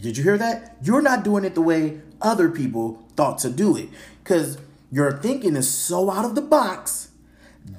Did 0.00 0.16
you 0.16 0.24
hear 0.24 0.38
that? 0.38 0.76
You're 0.82 1.02
not 1.02 1.22
doing 1.22 1.44
it 1.44 1.54
the 1.54 1.62
way 1.62 2.00
other 2.20 2.48
people 2.48 3.06
thought 3.16 3.38
to 3.38 3.50
do 3.50 3.76
it 3.76 3.88
because 4.22 4.58
your 4.92 5.10
thinking 5.10 5.56
is 5.56 5.72
so 5.72 6.10
out 6.10 6.26
of 6.26 6.34
the 6.34 6.42
box 6.42 7.08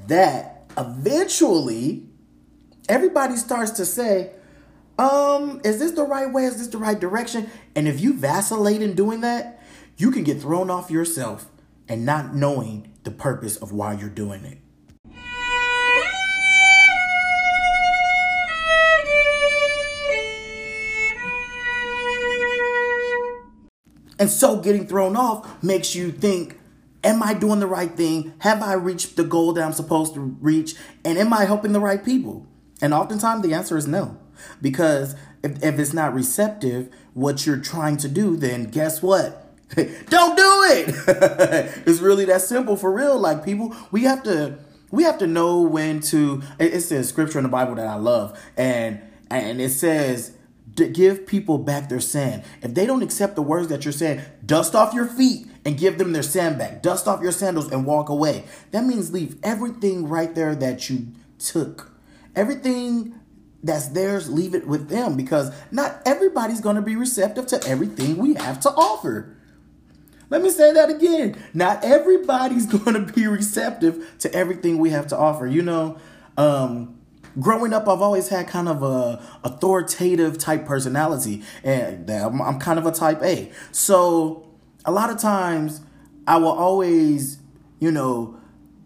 that 0.08 0.66
eventually 0.76 2.08
everybody 2.90 3.36
starts 3.36 3.70
to 3.70 3.86
say, 3.86 4.32
um, 4.98 5.62
is 5.64 5.78
this 5.78 5.92
the 5.92 6.04
right 6.04 6.34
way? 6.34 6.46
Is 6.46 6.58
this 6.58 6.68
the 6.68 6.80
right 6.80 7.00
direction? 7.00 7.52
And 7.76 7.88
if 7.88 8.02
you 8.02 8.16
vacillate 8.16 8.82
in 8.82 8.96
doing 8.96 9.22
that, 9.22 9.62
you 9.96 10.10
can 10.10 10.24
get 10.24 10.42
thrown 10.42 10.72
off 10.72 10.90
yourself 10.90 11.46
and 11.88 12.04
not 12.04 12.34
knowing 12.34 12.92
the 13.04 13.12
purpose 13.12 13.58
of 13.58 13.72
why 13.72 13.94
you're 13.94 14.10
doing 14.10 14.44
it. 14.44 14.58
And 24.18 24.32
so 24.32 24.58
getting 24.58 24.88
thrown 24.88 25.16
off 25.16 25.62
makes 25.62 25.94
you 25.94 26.12
think, 26.12 26.58
am 27.04 27.22
I 27.22 27.34
doing 27.34 27.60
the 27.60 27.68
right 27.68 27.92
thing? 27.92 28.34
Have 28.40 28.62
I 28.62 28.74
reached 28.74 29.16
the 29.16 29.24
goal 29.24 29.54
that 29.54 29.64
I'm 29.64 29.74
supposed 29.74 30.14
to 30.16 30.20
reach? 30.20 30.76
And 31.04 31.18
am 31.18 31.34
I 31.34 31.46
helping 31.46 31.74
the 31.74 31.80
right 31.80 32.04
people? 32.04 32.48
And 32.82 32.94
oftentimes 32.94 33.44
the 33.44 33.54
answer 33.54 33.78
is 33.78 33.88
no. 33.88 34.18
Because 34.62 35.16
if, 35.44 35.64
if 35.64 35.80
it's 35.80 35.94
not 35.94 36.14
receptive, 36.14 36.90
what 37.14 37.46
you're 37.46 37.58
trying 37.58 37.98
to 37.98 38.08
do, 38.08 38.36
then 38.36 38.66
guess 38.66 39.02
what? 39.02 39.40
Don't 39.76 40.38
do 40.38 40.64
it. 40.70 40.96
it's 41.86 42.00
really 42.00 42.26
that 42.26 42.42
simple 42.42 42.76
for 42.76 42.92
real. 42.92 43.20
Like 43.20 43.44
people, 43.44 43.76
we 43.92 44.04
have 44.04 44.24
to 44.24 44.58
we 44.92 45.04
have 45.04 45.18
to 45.18 45.28
know 45.28 45.62
when 45.62 46.02
to 46.02 46.44
it's 46.60 46.86
says 46.86 47.10
scripture 47.10 47.40
in 47.40 47.44
the 47.44 47.50
Bible 47.50 47.74
that 47.76 47.88
I 47.88 47.96
love 47.96 48.40
and 48.56 49.02
and 49.32 49.60
it 49.60 49.72
says 49.72 50.38
give 50.76 51.28
people 51.28 51.58
back 51.58 51.90
their 51.90 52.00
sand. 52.00 52.44
If 52.62 52.74
they 52.74 52.86
don't 52.86 53.04
accept 53.04 53.36
the 53.36 53.42
words 53.42 53.68
that 53.68 53.86
you're 53.86 53.92
saying, 53.92 54.22
dust 54.46 54.76
off 54.76 54.94
your 54.94 55.06
feet 55.06 55.48
and 55.66 55.78
give 55.78 55.98
them 55.98 56.14
their 56.14 56.24
sand 56.24 56.58
back. 56.58 56.82
Dust 56.82 57.08
off 57.08 57.22
your 57.22 57.32
sandals 57.32 57.72
and 57.72 57.86
walk 57.86 58.10
away. 58.10 58.46
That 58.72 58.86
means 58.86 59.12
leave 59.14 59.38
everything 59.44 60.08
right 60.08 60.34
there 60.34 60.56
that 60.56 60.90
you 60.90 61.08
took. 61.40 61.92
Everything 62.36 63.20
that's 63.64 63.88
theirs, 63.90 64.30
leave 64.30 64.54
it 64.54 64.68
with 64.68 64.90
them 64.90 65.16
because 65.16 65.52
not 65.72 66.02
everybody's 66.06 66.60
going 66.60 66.76
to 66.76 66.82
be 66.82 66.96
receptive 66.96 67.48
to 67.48 67.64
everything 67.66 68.18
we 68.18 68.34
have 68.34 68.60
to 68.62 68.70
offer. 68.70 69.38
Let 70.30 70.42
me 70.42 70.50
say 70.50 70.74
that 70.74 70.90
again. 70.90 71.38
Not 71.54 71.84
everybody's 71.84 72.66
going 72.84 72.94
to 72.94 73.14
be 73.14 73.28
receptive 73.28 74.16
to 74.20 74.34
everything 74.34 74.80
we 74.80 74.90
have 74.90 75.08
to 75.08 75.18
offer. 75.18 75.48
You 75.48 75.62
know, 75.62 75.98
um, 76.38 77.00
growing 77.40 77.74
up, 77.74 77.88
I've 77.88 78.02
always 78.02 78.30
had 78.30 78.48
kind 78.48 78.68
of 78.70 78.84
a 78.84 79.22
authoritative 79.44 80.38
type 80.38 80.66
personality, 80.66 81.44
and 81.64 82.10
I'm, 82.10 82.42
I'm 82.42 82.60
kind 82.60 82.80
of 82.80 82.86
a 82.86 82.92
type 82.92 83.22
A. 83.22 83.52
So 83.72 84.48
a 84.86 84.92
lot 84.92 85.10
of 85.10 85.18
times, 85.18 85.82
I 86.28 86.38
will 86.38 86.52
always, 86.52 87.40
you 87.80 87.92
know, 87.92 88.38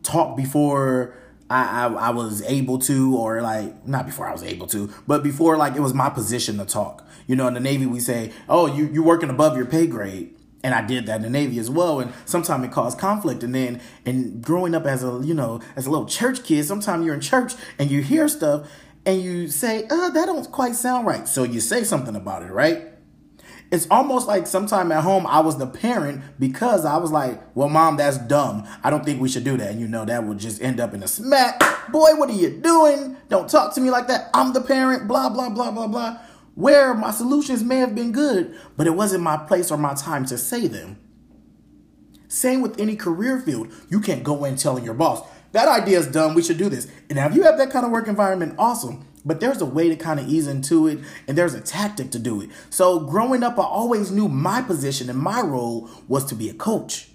talk 0.03 0.35
before 0.35 1.15
I, 1.49 1.85
I, 1.85 1.93
I 1.93 2.09
was 2.09 2.41
able 2.43 2.79
to, 2.79 3.15
or 3.15 3.41
like 3.41 3.87
not 3.87 4.05
before 4.05 4.27
I 4.27 4.31
was 4.31 4.43
able 4.43 4.67
to, 4.67 4.91
but 5.07 5.23
before 5.23 5.57
like 5.57 5.75
it 5.75 5.81
was 5.81 5.93
my 5.93 6.09
position 6.09 6.57
to 6.57 6.65
talk. 6.65 7.07
You 7.27 7.35
know, 7.35 7.47
in 7.47 7.53
the 7.53 7.59
Navy 7.59 7.85
we 7.85 7.99
say, 7.99 8.31
"Oh, 8.47 8.67
you 8.67 8.87
you're 8.87 9.03
working 9.03 9.29
above 9.29 9.57
your 9.57 9.65
pay 9.65 9.85
grade." 9.87 10.33
And 10.67 10.75
I 10.75 10.85
did 10.85 11.05
that 11.05 11.15
in 11.15 11.21
the 11.21 11.29
Navy 11.29 11.59
as 11.59 11.69
well. 11.69 12.01
And 12.01 12.11
sometimes 12.25 12.65
it 12.65 12.73
caused 12.73 12.99
conflict. 12.99 13.41
And 13.41 13.55
then, 13.55 13.79
and 14.05 14.43
growing 14.43 14.75
up 14.75 14.85
as 14.85 15.01
a, 15.01 15.21
you 15.23 15.33
know, 15.33 15.61
as 15.77 15.87
a 15.87 15.89
little 15.89 16.05
church 16.05 16.43
kid, 16.43 16.65
sometimes 16.65 17.05
you're 17.05 17.15
in 17.15 17.21
church 17.21 17.53
and 17.79 17.89
you 17.89 18.01
hear 18.01 18.27
stuff 18.27 18.69
and 19.05 19.21
you 19.21 19.47
say, 19.47 19.85
uh, 19.89 20.09
that 20.09 20.25
don't 20.25 20.51
quite 20.51 20.75
sound 20.75 21.07
right. 21.07 21.25
So 21.25 21.43
you 21.43 21.61
say 21.61 21.85
something 21.85 22.17
about 22.17 22.43
it, 22.43 22.51
right? 22.51 22.85
it's 23.69 23.87
almost 23.91 24.27
like 24.27 24.47
sometime 24.47 24.93
at 24.93 25.03
home 25.03 25.27
I 25.27 25.41
was 25.41 25.57
the 25.57 25.67
parent 25.67 26.21
because 26.39 26.85
I 26.85 26.97
was 26.97 27.11
like, 27.11 27.41
well, 27.53 27.67
mom, 27.67 27.97
that's 27.97 28.17
dumb. 28.17 28.65
I 28.83 28.89
don't 28.89 29.03
think 29.03 29.19
we 29.19 29.27
should 29.27 29.43
do 29.43 29.57
that. 29.57 29.71
And 29.71 29.81
you 29.81 29.87
know, 29.87 30.05
that 30.05 30.23
would 30.23 30.37
just 30.37 30.61
end 30.61 30.79
up 30.79 30.93
in 30.93 31.03
a 31.03 31.07
smack. 31.07 31.59
Boy, 31.91 32.11
what 32.15 32.29
are 32.29 32.33
you 32.33 32.49
doing? 32.49 33.17
Don't 33.29 33.49
talk 33.49 33.73
to 33.75 33.81
me 33.81 33.89
like 33.89 34.07
that. 34.07 34.29
I'm 34.33 34.53
the 34.53 34.61
parent, 34.61 35.07
blah, 35.07 35.29
blah, 35.29 35.49
blah, 35.49 35.71
blah, 35.71 35.87
blah. 35.87 36.17
Where 36.57 36.95
my 36.95 37.11
solutions 37.11 37.63
may 37.63 37.77
have 37.77 37.93
been 37.93 38.11
good, 38.11 38.59
but 38.75 38.87
it 38.87 38.95
wasn't 38.95 39.21
my 39.21 39.37
place 39.37 39.69
or 39.69 39.77
my 39.77 39.93
time 39.93 40.25
to 40.25 40.39
say 40.39 40.65
them. 40.65 40.97
Same 42.27 42.61
with 42.61 42.79
any 42.79 42.95
career 42.95 43.39
field. 43.39 43.71
You 43.89 43.99
can't 43.99 44.23
go 44.23 44.43
in 44.43 44.55
telling 44.55 44.83
your 44.83 44.95
boss, 44.95 45.21
that 45.51 45.67
idea 45.67 45.99
is 45.99 46.07
dumb, 46.07 46.33
we 46.33 46.41
should 46.41 46.57
do 46.57 46.67
this. 46.67 46.87
And 47.11 47.19
if 47.19 47.35
you 47.35 47.43
have 47.43 47.59
that 47.59 47.69
kind 47.69 47.85
of 47.85 47.91
work 47.91 48.07
environment, 48.07 48.55
awesome. 48.57 49.07
But 49.23 49.39
there's 49.39 49.61
a 49.61 49.67
way 49.67 49.87
to 49.89 49.95
kind 49.95 50.19
of 50.19 50.27
ease 50.27 50.47
into 50.47 50.87
it, 50.87 50.97
and 51.27 51.37
there's 51.37 51.53
a 51.53 51.61
tactic 51.61 52.09
to 52.09 52.17
do 52.17 52.41
it. 52.41 52.49
So 52.71 53.01
growing 53.01 53.43
up, 53.43 53.59
I 53.59 53.63
always 53.63 54.09
knew 54.09 54.27
my 54.27 54.63
position 54.63 55.11
and 55.11 55.19
my 55.19 55.41
role 55.41 55.87
was 56.07 56.25
to 56.25 56.33
be 56.33 56.49
a 56.49 56.55
coach. 56.55 57.09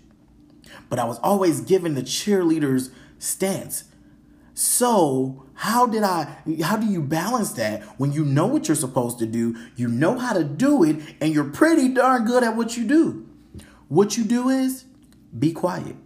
But 0.89 1.01
I 1.01 1.05
was 1.05 1.19
always 1.19 1.63
given 1.63 1.97
the 1.97 2.03
cheerleader's 2.03 2.91
stance. 3.19 3.85
So, 4.55 5.47
how 5.55 5.87
did 5.87 6.03
I 6.03 6.39
how 6.63 6.77
do 6.77 6.87
you 6.87 7.03
balance 7.03 7.53
that 7.53 7.83
when 7.99 8.13
you 8.13 8.25
know 8.25 8.47
what 8.47 8.69
you're 8.69 8.75
supposed 8.75 9.19
to 9.21 9.27
do, 9.27 9.57
you 9.77 9.89
know 9.89 10.19
how 10.19 10.33
to 10.33 10.45
do 10.45 10.83
it, 10.83 10.97
and 11.21 11.33
you're 11.33 11.45
pretty 11.45 11.89
darn 11.89 12.25
good 12.25 12.43
at 12.43 12.57
what 12.57 12.77
you 12.77 12.85
do? 12.85 13.29
What 13.89 14.17
you 14.17 14.25
do 14.25 14.49
is 14.49 14.85
be 15.39 15.53
quiet. 15.53 15.97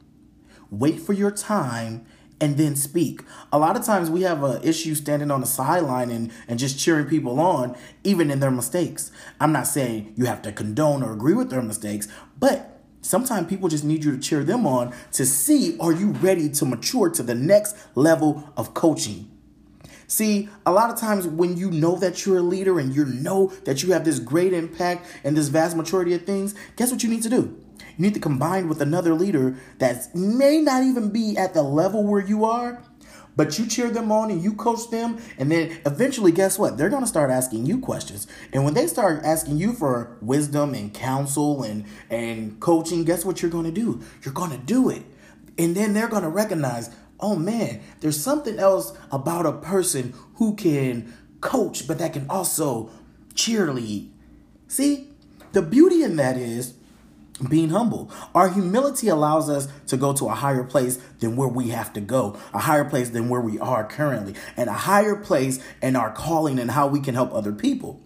Wait 0.71 1.01
for 1.01 1.13
your 1.13 1.31
time 1.31 2.05
and 2.41 2.57
then 2.57 2.77
speak. 2.77 3.23
A 3.53 3.59
lot 3.59 3.77
of 3.77 3.85
times 3.85 4.11
we 4.11 4.23
have 4.23 4.43
an 4.43 4.63
issue 4.63 4.95
standing 4.95 5.31
on 5.31 5.41
the 5.41 5.47
sideline 5.47 6.11
and, 6.11 6.31
and 6.49 6.59
just 6.59 6.79
cheering 6.79 7.07
people 7.07 7.41
on, 7.41 7.77
even 8.05 8.31
in 8.31 8.41
their 8.41 8.51
mistakes. 8.51 9.11
I'm 9.41 9.53
not 9.53 9.67
saying 9.67 10.13
you 10.17 10.27
have 10.27 10.43
to 10.43 10.53
condone 10.53 11.03
or 11.03 11.13
agree 11.13 11.35
with 11.35 11.51
their 11.51 11.63
mistakes, 11.63 12.09
but 12.39 12.76
sometimes 13.07 13.49
people 13.49 13.69
just 13.69 13.85
need 13.85 14.05
you 14.05 14.13
to 14.13 14.19
cheer 14.19 14.45
them 14.45 14.67
on 14.67 14.95
to 15.13 15.25
see 15.25 15.79
are 15.79 15.93
you 15.93 16.11
ready 16.13 16.49
to 16.51 16.65
mature 16.65 17.09
to 17.11 17.23
the 17.23 17.35
next 17.35 17.77
level 17.95 18.53
of 18.57 18.75
coaching. 18.75 19.31
See, 20.09 20.49
a 20.65 20.73
lot 20.73 20.91
of 20.91 20.99
times 20.99 21.27
when 21.27 21.57
you 21.57 21.71
know 21.71 21.97
that 21.97 22.25
you're 22.25 22.39
a 22.39 22.43
leader 22.43 22.79
and 22.79 22.95
you 22.95 23.05
know 23.05 23.49
that 23.65 23.83
you 23.83 23.93
have 23.93 24.05
this 24.05 24.21
great 24.21 24.53
impact 24.53 25.07
and 25.25 25.37
this 25.37 25.49
vast 25.49 25.77
majority 25.77 26.15
of 26.15 26.25
things, 26.25 26.55
guess 26.77 26.93
what 26.93 27.03
you 27.03 27.11
need 27.11 27.23
to 27.23 27.29
do? 27.29 27.61
You 27.79 28.03
need 28.03 28.15
to 28.15 28.21
combine 28.21 28.69
with 28.69 28.81
another 28.81 29.15
leader 29.15 29.57
that 29.79 30.15
may 30.15 30.61
not 30.61 30.85
even 30.85 31.11
be 31.11 31.37
at 31.37 31.55
the 31.55 31.63
level 31.63 32.05
where 32.05 32.25
you 32.25 32.45
are, 32.45 32.83
but 33.37 33.59
you 33.59 33.67
cheer 33.67 33.91
them 33.91 34.11
on 34.11 34.31
and 34.31 34.43
you 34.43 34.55
coach 34.55 34.91
them. 34.91 35.19
And 35.39 35.53
then 35.53 35.79
eventually, 35.85 36.33
guess 36.33 36.59
what? 36.59 36.79
They're 36.79 36.89
going 36.89 37.03
to 37.03 37.09
start 37.09 37.31
asking 37.31 37.67
you 37.67 37.79
questions. 37.79 38.27
And 38.53 38.65
when 38.65 38.75
they 38.75 38.87
start 38.87 39.23
asking 39.25 39.59
you 39.59 39.75
for 39.75 40.17
wisdom 40.21 40.75
and 40.75 40.93
counsel 40.93 41.63
and, 41.63 41.85
and 42.11 42.59
coaching, 42.61 43.05
guess 43.05 43.25
what 43.25 43.43
you're 43.43 43.51
going 43.51 43.67
to 43.67 43.71
do? 43.71 44.01
You're 44.23 44.35
going 44.35 44.51
to 44.51 44.59
do 44.59 44.89
it. 44.89 45.03
And 45.59 45.75
then 45.75 45.93
they're 45.93 46.09
going 46.09 46.23
to 46.23 46.29
recognize, 46.29 46.91
oh 47.21 47.37
man, 47.37 47.81
there's 48.01 48.21
something 48.21 48.59
else 48.59 48.97
about 49.13 49.47
a 49.47 49.53
person 49.53 50.15
who 50.37 50.55
can 50.55 51.15
coach, 51.41 51.87
but 51.87 51.99
that 51.99 52.13
can 52.13 52.27
also 52.29 52.91
cheerlead. 53.35 54.11
See, 54.69 55.11
the 55.53 55.63
beauty 55.63 56.03
in 56.03 56.17
that 56.17 56.37
is 56.37 56.75
being 57.49 57.69
humble. 57.69 58.11
Our 58.35 58.49
humility 58.49 59.09
allows 59.09 59.51
us 59.51 59.69
to 59.89 59.97
go 59.97 60.13
to 60.15 60.27
a 60.29 60.35
higher 60.35 60.65
place 60.65 60.99
than 61.21 61.37
where 61.37 61.49
we 61.49 61.69
have 61.69 61.93
to 61.93 62.01
go, 62.01 62.39
a 62.55 62.61
higher 62.61 62.85
place 62.85 63.11
than 63.11 63.29
where 63.29 63.41
we 63.41 63.59
are 63.59 63.87
currently, 63.87 64.35
and 64.57 64.71
a 64.71 64.75
higher 64.75 65.17
place 65.17 65.63
in 65.83 65.97
our 65.97 66.11
calling 66.11 66.59
and 66.59 66.71
how 66.71 66.87
we 66.87 67.01
can 67.01 67.15
help 67.15 67.33
other 67.33 67.53
people. 67.53 68.01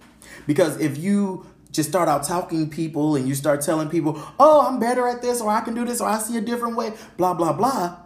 Because 0.46 0.80
if 0.80 0.98
you 0.98 1.46
just 1.70 1.88
start 1.88 2.08
out 2.08 2.24
talking 2.24 2.68
people 2.68 3.14
and 3.14 3.28
you 3.28 3.34
start 3.34 3.60
telling 3.60 3.88
people, 3.88 4.20
oh, 4.40 4.66
I'm 4.66 4.80
better 4.80 5.06
at 5.06 5.22
this, 5.22 5.40
or 5.40 5.50
I 5.50 5.60
can 5.60 5.74
do 5.74 5.84
this, 5.84 6.00
or 6.00 6.08
I 6.08 6.18
see 6.18 6.36
a 6.36 6.40
different 6.40 6.76
way, 6.76 6.92
blah, 7.16 7.34
blah, 7.34 7.52
blah, 7.52 7.98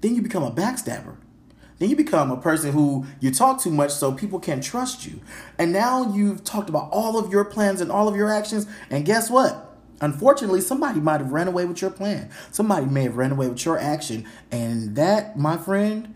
then 0.00 0.14
you 0.14 0.22
become 0.22 0.44
a 0.44 0.52
backstabber. 0.52 1.16
Then 1.78 1.90
you 1.90 1.96
become 1.96 2.30
a 2.30 2.36
person 2.36 2.72
who 2.72 3.06
you 3.20 3.30
talk 3.32 3.60
too 3.60 3.70
much 3.70 3.92
so 3.92 4.12
people 4.12 4.40
can't 4.40 4.62
trust 4.62 5.06
you. 5.06 5.20
And 5.58 5.72
now 5.72 6.12
you've 6.12 6.42
talked 6.44 6.68
about 6.68 6.90
all 6.90 7.18
of 7.18 7.32
your 7.32 7.44
plans 7.44 7.80
and 7.80 7.90
all 7.90 8.08
of 8.08 8.16
your 8.16 8.32
actions, 8.32 8.66
and 8.90 9.04
guess 9.04 9.30
what? 9.30 9.67
Unfortunately, 10.00 10.60
somebody 10.60 11.00
might 11.00 11.20
have 11.20 11.32
ran 11.32 11.48
away 11.48 11.64
with 11.64 11.82
your 11.82 11.90
plan. 11.90 12.30
Somebody 12.50 12.86
may 12.86 13.04
have 13.04 13.16
ran 13.16 13.32
away 13.32 13.48
with 13.48 13.64
your 13.64 13.78
action. 13.78 14.26
And 14.50 14.94
that, 14.96 15.36
my 15.36 15.56
friend, 15.56 16.14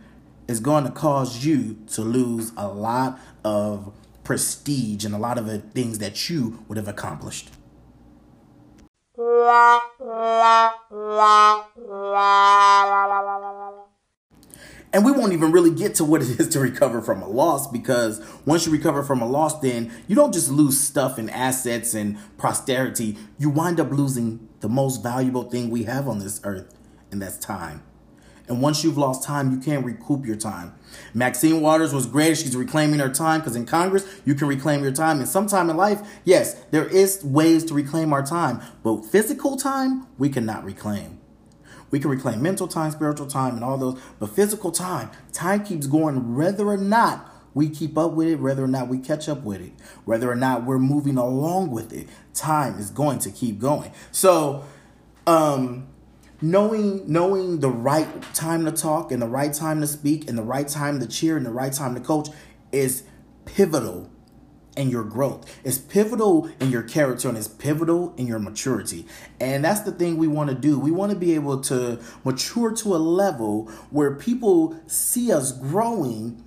is 0.49 0.61
going 0.61 0.85
to 0.85 0.91
cause 0.91 1.45
you 1.45 1.79
to 1.93 2.03
lose 2.03 2.53
a 2.57 2.69
lot 2.69 3.19
of 3.45 3.93
prestige 4.25 5.05
and 5.05 5.15
a 5.15 5.19
lot 5.19 5.39
of 5.39 5.47
the 5.47 5.59
things 5.59 5.99
that 5.99 6.31
you 6.31 6.65
would 6.69 6.77
have 6.77 6.89
accomplished. 6.89 7.51
And 14.95 15.07
we 15.07 15.13
won't 15.13 15.33
even 15.33 15.53
really 15.53 15.71
get 15.71 15.95
to 15.97 16.05
what 16.05 16.21
it 16.21 16.39
is 16.39 16.49
to 16.51 16.61
recover 16.61 17.01
from 17.01 17.23
a 17.23 17.29
loss 17.29 17.67
because 17.67 18.21
once 18.45 18.67
you 18.67 18.73
recover 18.73 19.03
from 19.03 19.23
a 19.23 19.27
loss, 19.27 19.59
then 19.61 19.91
you 20.07 20.15
don't 20.15 20.35
just 20.35 20.51
lose 20.51 20.79
stuff 20.79 21.17
and 21.17 21.31
assets 21.31 21.95
and 21.95 22.19
posterity. 22.37 23.17
You 23.39 23.49
wind 23.49 23.81
up 23.81 23.91
losing 23.91 24.49
the 24.61 24.69
most 24.69 25.03
valuable 25.03 25.45
thing 25.45 25.71
we 25.71 25.85
have 25.85 26.07
on 26.07 26.19
this 26.19 26.41
earth, 26.45 26.75
and 27.11 27.23
that's 27.23 27.39
time. 27.39 27.83
And 28.49 28.61
once 28.61 28.85
you've 28.85 28.99
lost 28.99 29.23
time, 29.23 29.51
you 29.51 29.59
can't 29.59 29.85
recoup 29.85 30.27
your 30.27 30.37
time. 30.37 30.75
Maxine 31.15 31.63
Waters 31.63 31.95
was 31.95 32.05
great. 32.05 32.37
She's 32.37 32.55
reclaiming 32.55 33.01
her 33.01 33.09
time 33.09 33.41
because 33.41 33.57
in 33.57 33.65
Congress, 33.65 34.07
you 34.27 34.35
can 34.35 34.47
reclaim 34.47 34.83
your 34.83 34.93
time. 34.93 35.21
And 35.21 35.29
sometime 35.29 35.71
in 35.71 35.77
life, 35.79 36.01
yes, 36.25 36.55
there 36.71 36.87
is 36.87 37.25
ways 37.25 37.65
to 37.67 37.75
reclaim 37.75 38.13
our 38.13 38.23
time, 38.23 38.61
but 38.83 39.07
physical 39.07 39.57
time, 39.57 40.07
we 40.19 40.29
cannot 40.29 40.65
reclaim. 40.65 41.22
We 41.93 42.01
can 42.01 42.11
reclaim 42.11 42.43
mental 42.43 42.67
time, 42.67 42.91
spiritual 42.91 43.29
time, 43.29 43.55
and 43.55 43.63
all 43.63 43.79
those, 43.79 44.01
but 44.19 44.31
physical 44.31 44.73
time, 44.73 45.11
time 45.33 45.63
keeps 45.65 45.87
going 45.87 46.35
whether 46.35 46.67
or 46.67 46.79
not 46.79 47.29
we 47.55 47.69
keep 47.69 47.99
up 47.99 48.13
with 48.13 48.29
it, 48.29 48.41
whether 48.41 48.65
or 48.65 48.69
not 48.69 48.89
we 48.89 48.99
catch 48.99 49.29
up 49.29 49.43
with 49.43 49.61
it, 49.61 49.73
whether 50.05 50.31
or 50.31 50.35
not 50.35 50.65
we're 50.65 50.79
moving 50.79 51.19
along 51.19 51.71
with 51.71 51.93
it. 51.93 52.09
Time 52.35 52.79
is 52.79 52.91
going 52.91 53.19
to 53.21 53.31
keep 53.31 53.61
going. 53.61 53.93
So, 54.11 54.65
um, 55.27 55.87
knowing 56.41 57.05
knowing 57.11 57.61
the 57.61 57.69
right 57.69 58.09
time 58.35 58.65
to 58.65 58.73
talk 58.73 59.13
and 59.13 59.23
the 59.23 59.29
right 59.29 59.53
time 59.53 59.81
to 59.81 59.87
speak 59.87 60.29
and 60.29 60.37
the 60.37 60.43
right 60.43 60.67
time 60.67 60.99
to 60.99 61.07
cheer 61.07 61.37
and 61.37 61.47
the 61.47 61.53
right 61.53 61.73
time 61.73 61.95
to 61.95 62.01
coach 62.01 62.29
is 62.73 63.05
pivotal 63.45 64.11
in 64.77 64.91
your 64.91 65.05
growth. 65.05 65.61
It's 65.65 65.79
pivotal 65.79 66.51
in 66.61 66.71
your 66.71 66.83
character 66.83 67.29
and 67.29 67.37
it's 67.37 67.49
pivotal 67.49 68.15
in 68.17 68.27
your 68.27 68.39
maturity. 68.39 69.07
And 69.41 69.65
that's 69.65 69.81
the 69.81 69.93
thing 69.93 70.17
we 70.17 70.29
want 70.29 70.51
to 70.51 70.57
do. 70.57 70.79
We 70.79 70.91
want 70.91 71.13
to 71.13 71.19
be 71.19 71.35
able 71.35 71.61
to 71.63 72.01
mature 72.25 72.73
to 72.73 72.95
a 72.95 72.99
level 72.99 73.67
where 73.91 74.15
people 74.15 74.81
see 74.87 75.33
us 75.33 75.53
growing, 75.53 76.43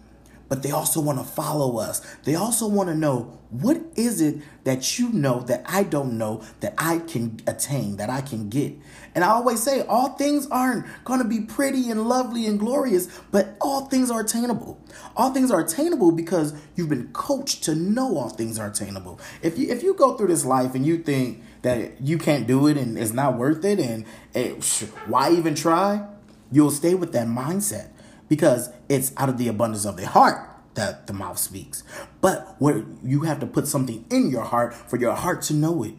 but 0.49 0.63
they 0.63 0.71
also 0.71 1.01
want 1.01 1.19
to 1.19 1.25
follow 1.25 1.77
us. 1.77 2.01
They 2.23 2.35
also 2.35 2.67
want 2.67 2.89
to 2.89 2.95
know 2.95 3.39
what 3.49 3.81
is 3.95 4.21
it 4.21 4.41
that 4.63 4.97
you 4.97 5.09
know 5.09 5.41
that 5.41 5.63
I 5.65 5.83
don't 5.83 6.17
know 6.17 6.43
that 6.59 6.73
I 6.77 6.99
can 6.99 7.39
attain, 7.47 7.97
that 7.97 8.09
I 8.09 8.21
can 8.21 8.49
get. 8.49 8.73
And 9.15 9.23
I 9.23 9.30
always 9.30 9.63
say, 9.63 9.82
all 9.88 10.10
things 10.10 10.45
aren't 10.47 10.86
going 11.06 11.21
to 11.21 11.28
be 11.28 11.39
pretty 11.39 11.89
and 11.89 12.04
lovely 12.04 12.45
and 12.45 12.60
glorious, 12.60 13.08
but 13.32 13.56
all 13.62 13.86
things 13.86 14.12
are 14.12 14.19
attainable. 14.19 14.78
All 15.15 15.34
things 15.34 15.51
are 15.51 15.62
attainable 15.62 16.12
because 16.12 16.54
you've 16.75 16.89
been 16.89 17.08
coached 17.13 17.63
to 17.63 17.75
know 17.75 18.17
all 18.17 18.30
things 18.30 18.60
are 18.60 18.67
attainable. 18.67 19.19
If 19.41 19.58
you 19.58 19.71
if 19.71 19.82
you 19.82 19.93
go 19.93 20.15
through 20.15 20.28
this 20.28 20.43
life 20.43 20.75
and 20.75 20.86
you 20.86 20.97
think 20.97 21.41
that 21.62 22.01
you 22.01 22.17
can't 22.17 22.45
do 22.45 22.67
it 22.67 22.78
and 22.78 22.99
it's 22.99 23.13
not 23.13 23.38
worth 23.38 23.63
it 23.63 23.80
and 23.80 24.06
eh, 24.36 24.54
it, 24.58 24.63
why 25.08 25.32
even 25.32 25.56
try, 25.56 26.06
you'll 26.51 26.71
stay 26.71 26.93
with 26.93 27.13
that 27.13 27.28
mindset 27.28 27.89
because 28.28 28.69
it's 28.89 29.13
out 29.15 29.30
of 29.30 29.38
the 29.38 29.47
abundance 29.47 29.86
of 29.86 29.95
the 29.95 30.08
heart 30.08 30.49
that 30.75 31.08
the 31.08 31.13
mouth 31.13 31.38
speaks. 31.38 31.84
But 32.21 32.56
where 32.60 32.84
you 33.04 33.21
have 33.21 33.39
to 33.39 33.47
put 33.47 33.67
something 33.67 34.06
in 34.10 34.30
your 34.30 34.43
heart 34.43 34.73
for 34.73 34.97
your 34.97 35.13
heart 35.13 35.41
to 35.43 35.54
know 35.54 35.84
it. 35.84 35.93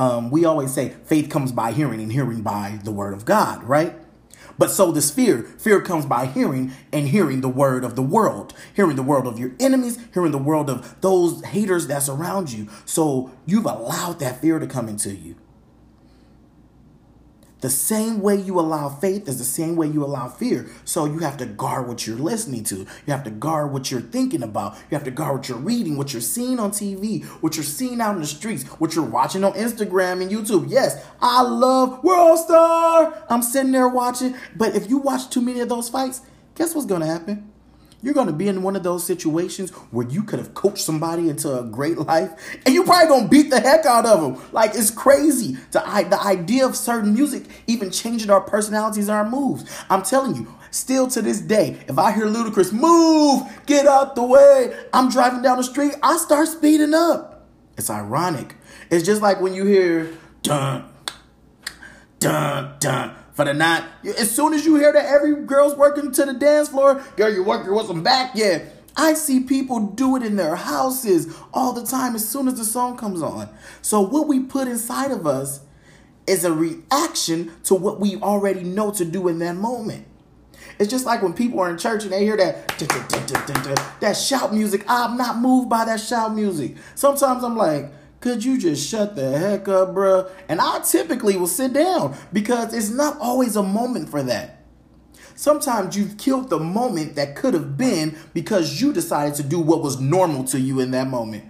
Um, 0.00 0.30
we 0.30 0.46
always 0.46 0.72
say 0.72 0.94
faith 1.04 1.28
comes 1.28 1.52
by 1.52 1.72
hearing 1.72 2.00
and 2.00 2.10
hearing 2.10 2.40
by 2.40 2.80
the 2.84 2.90
word 2.90 3.12
of 3.12 3.26
God, 3.26 3.62
right? 3.64 3.94
But 4.58 4.70
so 4.70 4.94
does 4.94 5.10
fear. 5.10 5.42
Fear 5.42 5.82
comes 5.82 6.06
by 6.06 6.24
hearing 6.24 6.72
and 6.90 7.08
hearing 7.08 7.42
the 7.42 7.50
word 7.50 7.84
of 7.84 7.96
the 7.96 8.02
world, 8.02 8.54
hearing 8.74 8.96
the 8.96 9.02
world 9.02 9.26
of 9.26 9.38
your 9.38 9.52
enemies, 9.60 9.98
hearing 10.14 10.32
the 10.32 10.38
world 10.38 10.70
of 10.70 10.98
those 11.02 11.44
haters 11.44 11.86
that's 11.86 12.08
around 12.08 12.50
you. 12.50 12.68
So 12.86 13.30
you've 13.44 13.66
allowed 13.66 14.20
that 14.20 14.40
fear 14.40 14.58
to 14.58 14.66
come 14.66 14.88
into 14.88 15.14
you. 15.14 15.36
The 17.60 17.70
same 17.70 18.20
way 18.22 18.36
you 18.36 18.58
allow 18.58 18.88
faith 18.88 19.28
is 19.28 19.38
the 19.38 19.44
same 19.44 19.76
way 19.76 19.86
you 19.86 20.02
allow 20.04 20.28
fear. 20.28 20.70
So 20.84 21.04
you 21.04 21.18
have 21.18 21.36
to 21.38 21.46
guard 21.46 21.88
what 21.88 22.06
you're 22.06 22.16
listening 22.16 22.64
to. 22.64 22.76
You 22.76 22.86
have 23.08 23.24
to 23.24 23.30
guard 23.30 23.72
what 23.72 23.90
you're 23.90 24.00
thinking 24.00 24.42
about. 24.42 24.76
You 24.90 24.96
have 24.96 25.04
to 25.04 25.10
guard 25.10 25.36
what 25.36 25.48
you're 25.48 25.58
reading, 25.58 25.96
what 25.96 26.12
you're 26.12 26.22
seeing 26.22 26.58
on 26.58 26.70
TV, 26.70 27.24
what 27.42 27.56
you're 27.56 27.64
seeing 27.64 28.00
out 28.00 28.14
in 28.14 28.22
the 28.22 28.26
streets, 28.26 28.64
what 28.80 28.94
you're 28.94 29.04
watching 29.04 29.44
on 29.44 29.52
Instagram 29.52 30.22
and 30.22 30.30
YouTube. 30.30 30.70
Yes, 30.70 31.04
I 31.20 31.42
love 31.42 32.02
World 32.02 32.38
Star. 32.38 33.24
I'm 33.28 33.42
sitting 33.42 33.72
there 33.72 33.88
watching. 33.88 34.34
But 34.56 34.74
if 34.74 34.88
you 34.88 34.98
watch 34.98 35.28
too 35.28 35.42
many 35.42 35.60
of 35.60 35.68
those 35.68 35.88
fights, 35.88 36.22
guess 36.54 36.74
what's 36.74 36.86
going 36.86 37.02
to 37.02 37.06
happen? 37.06 37.50
You're 38.02 38.14
going 38.14 38.28
to 38.28 38.32
be 38.32 38.48
in 38.48 38.62
one 38.62 38.76
of 38.76 38.82
those 38.82 39.04
situations 39.04 39.70
where 39.90 40.08
you 40.08 40.22
could 40.22 40.38
have 40.38 40.54
coached 40.54 40.78
somebody 40.78 41.28
into 41.28 41.58
a 41.58 41.64
great 41.64 41.98
life 41.98 42.32
and 42.64 42.74
you 42.74 42.84
probably 42.84 43.08
going 43.08 43.24
to 43.24 43.28
beat 43.28 43.50
the 43.50 43.60
heck 43.60 43.84
out 43.84 44.06
of 44.06 44.20
them. 44.20 44.42
Like 44.52 44.70
it's 44.74 44.90
crazy. 44.90 45.58
The, 45.72 45.80
the 46.08 46.20
idea 46.20 46.64
of 46.66 46.76
certain 46.76 47.12
music 47.12 47.44
even 47.66 47.90
changing 47.90 48.30
our 48.30 48.40
personalities 48.40 49.08
our 49.10 49.28
moves. 49.28 49.64
I'm 49.90 50.02
telling 50.02 50.34
you, 50.34 50.54
still 50.70 51.08
to 51.08 51.20
this 51.20 51.40
day, 51.40 51.78
if 51.88 51.98
I 51.98 52.12
hear 52.12 52.26
Ludacris 52.26 52.72
move, 52.72 53.42
get 53.66 53.86
out 53.86 54.14
the 54.14 54.22
way, 54.22 54.74
I'm 54.94 55.10
driving 55.10 55.42
down 55.42 55.58
the 55.58 55.64
street, 55.64 55.92
I 56.02 56.16
start 56.16 56.48
speeding 56.48 56.94
up. 56.94 57.46
It's 57.76 57.90
ironic. 57.90 58.56
It's 58.90 59.04
just 59.04 59.20
like 59.20 59.40
when 59.40 59.52
you 59.52 59.66
hear 59.66 60.10
dun, 60.42 60.84
dun, 62.18 62.76
dun 62.78 63.19
for 63.40 63.46
the 63.46 63.54
night. 63.54 63.84
As 64.18 64.30
soon 64.30 64.52
as 64.52 64.66
you 64.66 64.76
hear 64.76 64.92
that 64.92 65.06
every 65.06 65.34
girl's 65.46 65.74
working 65.74 66.12
to 66.12 66.26
the 66.26 66.34
dance 66.34 66.68
floor, 66.68 67.02
girl, 67.16 67.32
you're 67.32 67.42
working 67.42 67.74
with 67.74 67.86
some 67.86 68.02
back, 68.02 68.32
yeah. 68.34 68.64
I 68.96 69.14
see 69.14 69.40
people 69.40 69.80
do 69.80 70.16
it 70.16 70.22
in 70.22 70.36
their 70.36 70.56
houses 70.56 71.34
all 71.54 71.72
the 71.72 71.86
time 71.86 72.14
as 72.14 72.28
soon 72.28 72.48
as 72.48 72.58
the 72.58 72.66
song 72.66 72.98
comes 72.98 73.22
on. 73.22 73.48
So 73.80 74.02
what 74.02 74.28
we 74.28 74.40
put 74.40 74.68
inside 74.68 75.10
of 75.10 75.26
us 75.26 75.60
is 76.26 76.44
a 76.44 76.52
reaction 76.52 77.52
to 77.64 77.74
what 77.74 77.98
we 77.98 78.16
already 78.16 78.62
know 78.62 78.90
to 78.90 79.06
do 79.06 79.26
in 79.28 79.38
that 79.38 79.56
moment. 79.56 80.06
It's 80.78 80.90
just 80.90 81.06
like 81.06 81.22
when 81.22 81.32
people 81.32 81.60
are 81.60 81.70
in 81.70 81.78
church 81.78 82.02
and 82.02 82.12
they 82.12 82.24
hear 82.24 82.36
that 82.36 82.68
that 84.00 84.16
shout 84.18 84.52
music. 84.52 84.84
I'm 84.86 85.16
not 85.16 85.38
moved 85.38 85.70
by 85.70 85.86
that 85.86 86.00
shout 86.00 86.34
music. 86.34 86.76
Sometimes 86.94 87.42
I'm 87.42 87.56
like, 87.56 87.90
could 88.20 88.44
you 88.44 88.58
just 88.58 88.88
shut 88.88 89.16
the 89.16 89.38
heck 89.38 89.66
up, 89.68 89.94
bruh? 89.94 90.30
And 90.48 90.60
I 90.60 90.80
typically 90.80 91.36
will 91.36 91.46
sit 91.46 91.72
down 91.72 92.16
because 92.32 92.74
it's 92.74 92.90
not 92.90 93.18
always 93.18 93.56
a 93.56 93.62
moment 93.62 94.10
for 94.10 94.22
that. 94.22 94.58
Sometimes 95.34 95.96
you've 95.96 96.18
killed 96.18 96.50
the 96.50 96.58
moment 96.58 97.16
that 97.16 97.34
could 97.34 97.54
have 97.54 97.78
been 97.78 98.18
because 98.34 98.80
you 98.80 98.92
decided 98.92 99.34
to 99.36 99.42
do 99.42 99.58
what 99.58 99.82
was 99.82 99.98
normal 99.98 100.44
to 100.44 100.60
you 100.60 100.80
in 100.80 100.90
that 100.90 101.08
moment. 101.08 101.44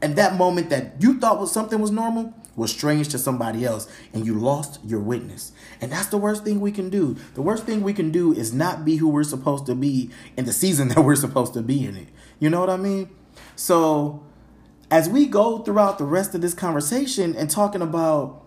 And 0.00 0.16
that 0.16 0.36
moment 0.36 0.70
that 0.70 0.94
you 1.00 1.20
thought 1.20 1.38
was 1.38 1.52
something 1.52 1.78
was 1.78 1.90
normal 1.90 2.32
was 2.56 2.70
strange 2.70 3.08
to 3.08 3.18
somebody 3.18 3.64
else 3.64 3.90
and 4.12 4.24
you 4.24 4.34
lost 4.34 4.78
your 4.84 5.00
witness. 5.00 5.52
And 5.80 5.90
that's 5.92 6.06
the 6.06 6.18
worst 6.18 6.44
thing 6.44 6.60
we 6.60 6.72
can 6.72 6.88
do. 6.88 7.16
The 7.34 7.42
worst 7.42 7.64
thing 7.64 7.82
we 7.82 7.92
can 7.92 8.10
do 8.10 8.32
is 8.32 8.52
not 8.54 8.84
be 8.84 8.96
who 8.96 9.08
we're 9.08 9.24
supposed 9.24 9.66
to 9.66 9.74
be 9.74 10.10
in 10.36 10.44
the 10.44 10.52
season 10.52 10.88
that 10.90 11.02
we're 11.02 11.16
supposed 11.16 11.52
to 11.54 11.62
be 11.62 11.84
in 11.84 11.96
it. 11.96 12.08
You 12.38 12.50
know 12.50 12.60
what 12.60 12.70
I 12.70 12.76
mean? 12.76 13.10
So 13.56 14.24
as 14.94 15.08
we 15.08 15.26
go 15.26 15.58
throughout 15.58 15.98
the 15.98 16.04
rest 16.04 16.36
of 16.36 16.40
this 16.40 16.54
conversation 16.54 17.34
and 17.34 17.50
talking 17.50 17.82
about 17.82 18.44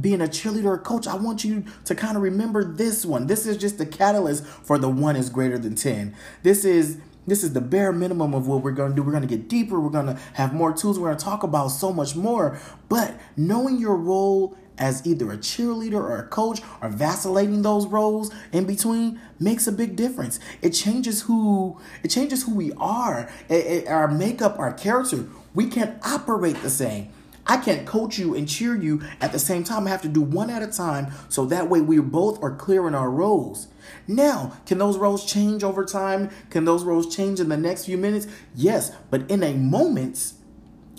being 0.00 0.22
a 0.22 0.24
cheerleader 0.24 0.64
or 0.64 0.78
coach, 0.78 1.06
I 1.06 1.14
want 1.14 1.44
you 1.44 1.62
to 1.84 1.94
kind 1.94 2.16
of 2.16 2.22
remember 2.22 2.64
this 2.64 3.04
one. 3.04 3.26
This 3.26 3.44
is 3.44 3.58
just 3.58 3.76
the 3.76 3.84
catalyst 3.84 4.46
for 4.46 4.78
the 4.78 4.88
one 4.88 5.14
is 5.14 5.28
greater 5.28 5.58
than 5.58 5.74
10. 5.74 6.16
This 6.42 6.64
is 6.64 7.02
this 7.26 7.44
is 7.44 7.52
the 7.52 7.60
bare 7.60 7.92
minimum 7.92 8.32
of 8.32 8.46
what 8.46 8.62
we're 8.62 8.70
going 8.70 8.92
to 8.92 8.96
do. 8.96 9.02
We're 9.02 9.12
going 9.12 9.28
to 9.28 9.36
get 9.36 9.46
deeper. 9.46 9.78
We're 9.78 9.90
going 9.90 10.06
to 10.06 10.18
have 10.32 10.54
more 10.54 10.72
tools. 10.72 10.98
We're 10.98 11.08
going 11.08 11.18
to 11.18 11.24
talk 11.24 11.42
about 11.42 11.68
so 11.68 11.92
much 11.92 12.16
more. 12.16 12.58
But 12.88 13.20
knowing 13.36 13.76
your 13.76 13.94
role 13.94 14.56
as 14.80 15.06
either 15.06 15.30
a 15.30 15.36
cheerleader 15.36 15.94
or 15.94 16.18
a 16.18 16.26
coach 16.26 16.60
or 16.82 16.88
vacillating 16.88 17.62
those 17.62 17.86
roles 17.86 18.32
in 18.52 18.64
between 18.64 19.20
makes 19.38 19.66
a 19.66 19.72
big 19.72 19.94
difference. 19.94 20.40
It 20.62 20.70
changes 20.70 21.22
who 21.22 21.78
it 22.02 22.08
changes 22.08 22.44
who 22.44 22.54
we 22.54 22.72
are, 22.72 23.30
it, 23.48 23.66
it, 23.66 23.88
our 23.88 24.08
makeup, 24.08 24.58
our 24.58 24.72
character. 24.72 25.26
We 25.54 25.66
can't 25.66 26.04
operate 26.04 26.62
the 26.62 26.70
same. 26.70 27.10
I 27.46 27.56
can't 27.56 27.86
coach 27.86 28.18
you 28.18 28.36
and 28.36 28.48
cheer 28.48 28.76
you 28.76 29.02
at 29.20 29.32
the 29.32 29.38
same 29.38 29.64
time. 29.64 29.86
I 29.86 29.90
have 29.90 30.02
to 30.02 30.08
do 30.08 30.20
one 30.20 30.50
at 30.50 30.62
a 30.62 30.68
time 30.68 31.12
so 31.28 31.44
that 31.46 31.68
way 31.68 31.80
we 31.80 31.98
both 31.98 32.40
are 32.44 32.54
clear 32.54 32.86
in 32.86 32.94
our 32.94 33.10
roles. 33.10 33.66
Now, 34.06 34.56
can 34.66 34.78
those 34.78 34.96
roles 34.96 35.24
change 35.24 35.64
over 35.64 35.84
time? 35.84 36.30
Can 36.50 36.64
those 36.64 36.84
roles 36.84 37.14
change 37.14 37.40
in 37.40 37.48
the 37.48 37.56
next 37.56 37.86
few 37.86 37.98
minutes? 37.98 38.28
Yes, 38.54 38.92
but 39.10 39.28
in 39.28 39.42
a 39.42 39.54
moment, 39.54 40.32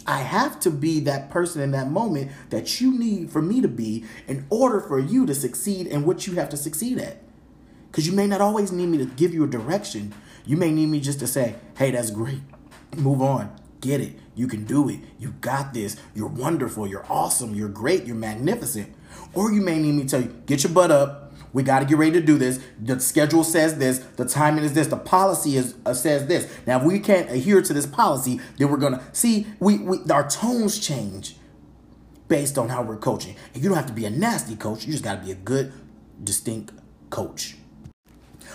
I 0.07 0.19
have 0.19 0.59
to 0.61 0.71
be 0.71 0.99
that 1.01 1.29
person 1.29 1.61
in 1.61 1.71
that 1.71 1.89
moment 1.89 2.31
that 2.49 2.81
you 2.81 2.97
need 2.97 3.29
for 3.29 3.41
me 3.41 3.61
to 3.61 3.67
be 3.67 4.05
in 4.27 4.45
order 4.49 4.79
for 4.79 4.99
you 4.99 5.25
to 5.25 5.35
succeed 5.35 5.87
in 5.87 6.05
what 6.05 6.27
you 6.27 6.33
have 6.33 6.49
to 6.49 6.57
succeed 6.57 6.97
at. 6.97 7.21
Because 7.89 8.07
you 8.07 8.13
may 8.13 8.27
not 8.27 8.41
always 8.41 8.71
need 8.71 8.87
me 8.87 8.97
to 8.97 9.05
give 9.05 9.33
you 9.33 9.43
a 9.43 9.47
direction. 9.47 10.13
You 10.45 10.57
may 10.57 10.71
need 10.71 10.87
me 10.87 10.99
just 10.99 11.19
to 11.19 11.27
say, 11.27 11.55
hey, 11.77 11.91
that's 11.91 12.09
great. 12.09 12.41
Move 12.95 13.21
on. 13.21 13.55
Get 13.79 14.01
it. 14.01 14.17
You 14.35 14.47
can 14.47 14.63
do 14.63 14.89
it. 14.89 14.99
You 15.19 15.33
got 15.41 15.73
this. 15.73 15.97
You're 16.15 16.27
wonderful. 16.27 16.87
You're 16.87 17.05
awesome. 17.09 17.53
You're 17.53 17.69
great. 17.69 18.05
You're 18.05 18.15
magnificent. 18.15 18.93
Or 19.33 19.51
you 19.51 19.61
may 19.61 19.77
need 19.77 19.93
me 19.93 20.03
to 20.03 20.09
tell 20.09 20.21
you, 20.21 20.41
get 20.45 20.63
your 20.63 20.71
butt 20.71 20.91
up. 20.91 21.20
We 21.53 21.63
got 21.63 21.79
to 21.79 21.85
get 21.85 21.97
ready 21.97 22.13
to 22.13 22.21
do 22.21 22.37
this. 22.37 22.59
The 22.79 22.99
schedule 22.99 23.43
says 23.43 23.77
this. 23.77 23.99
The 24.15 24.25
timing 24.25 24.63
is 24.63 24.73
this. 24.73 24.87
The 24.87 24.97
policy 24.97 25.57
is 25.57 25.75
uh, 25.85 25.93
says 25.93 26.27
this. 26.27 26.51
Now, 26.65 26.79
if 26.79 26.83
we 26.83 26.99
can't 26.99 27.29
adhere 27.29 27.61
to 27.61 27.73
this 27.73 27.85
policy, 27.85 28.39
then 28.57 28.69
we're 28.69 28.77
gonna 28.77 29.03
see. 29.11 29.47
We, 29.59 29.77
we 29.79 29.99
our 30.09 30.27
tones 30.27 30.79
change 30.79 31.35
based 32.27 32.57
on 32.57 32.69
how 32.69 32.81
we're 32.81 32.97
coaching. 32.97 33.35
And 33.53 33.61
you 33.61 33.69
don't 33.69 33.77
have 33.77 33.87
to 33.87 33.93
be 33.93 34.05
a 34.05 34.09
nasty 34.09 34.55
coach. 34.55 34.85
You 34.85 34.93
just 34.93 35.03
got 35.03 35.19
to 35.19 35.25
be 35.25 35.31
a 35.31 35.35
good, 35.35 35.73
distinct 36.23 36.71
coach. 37.09 37.57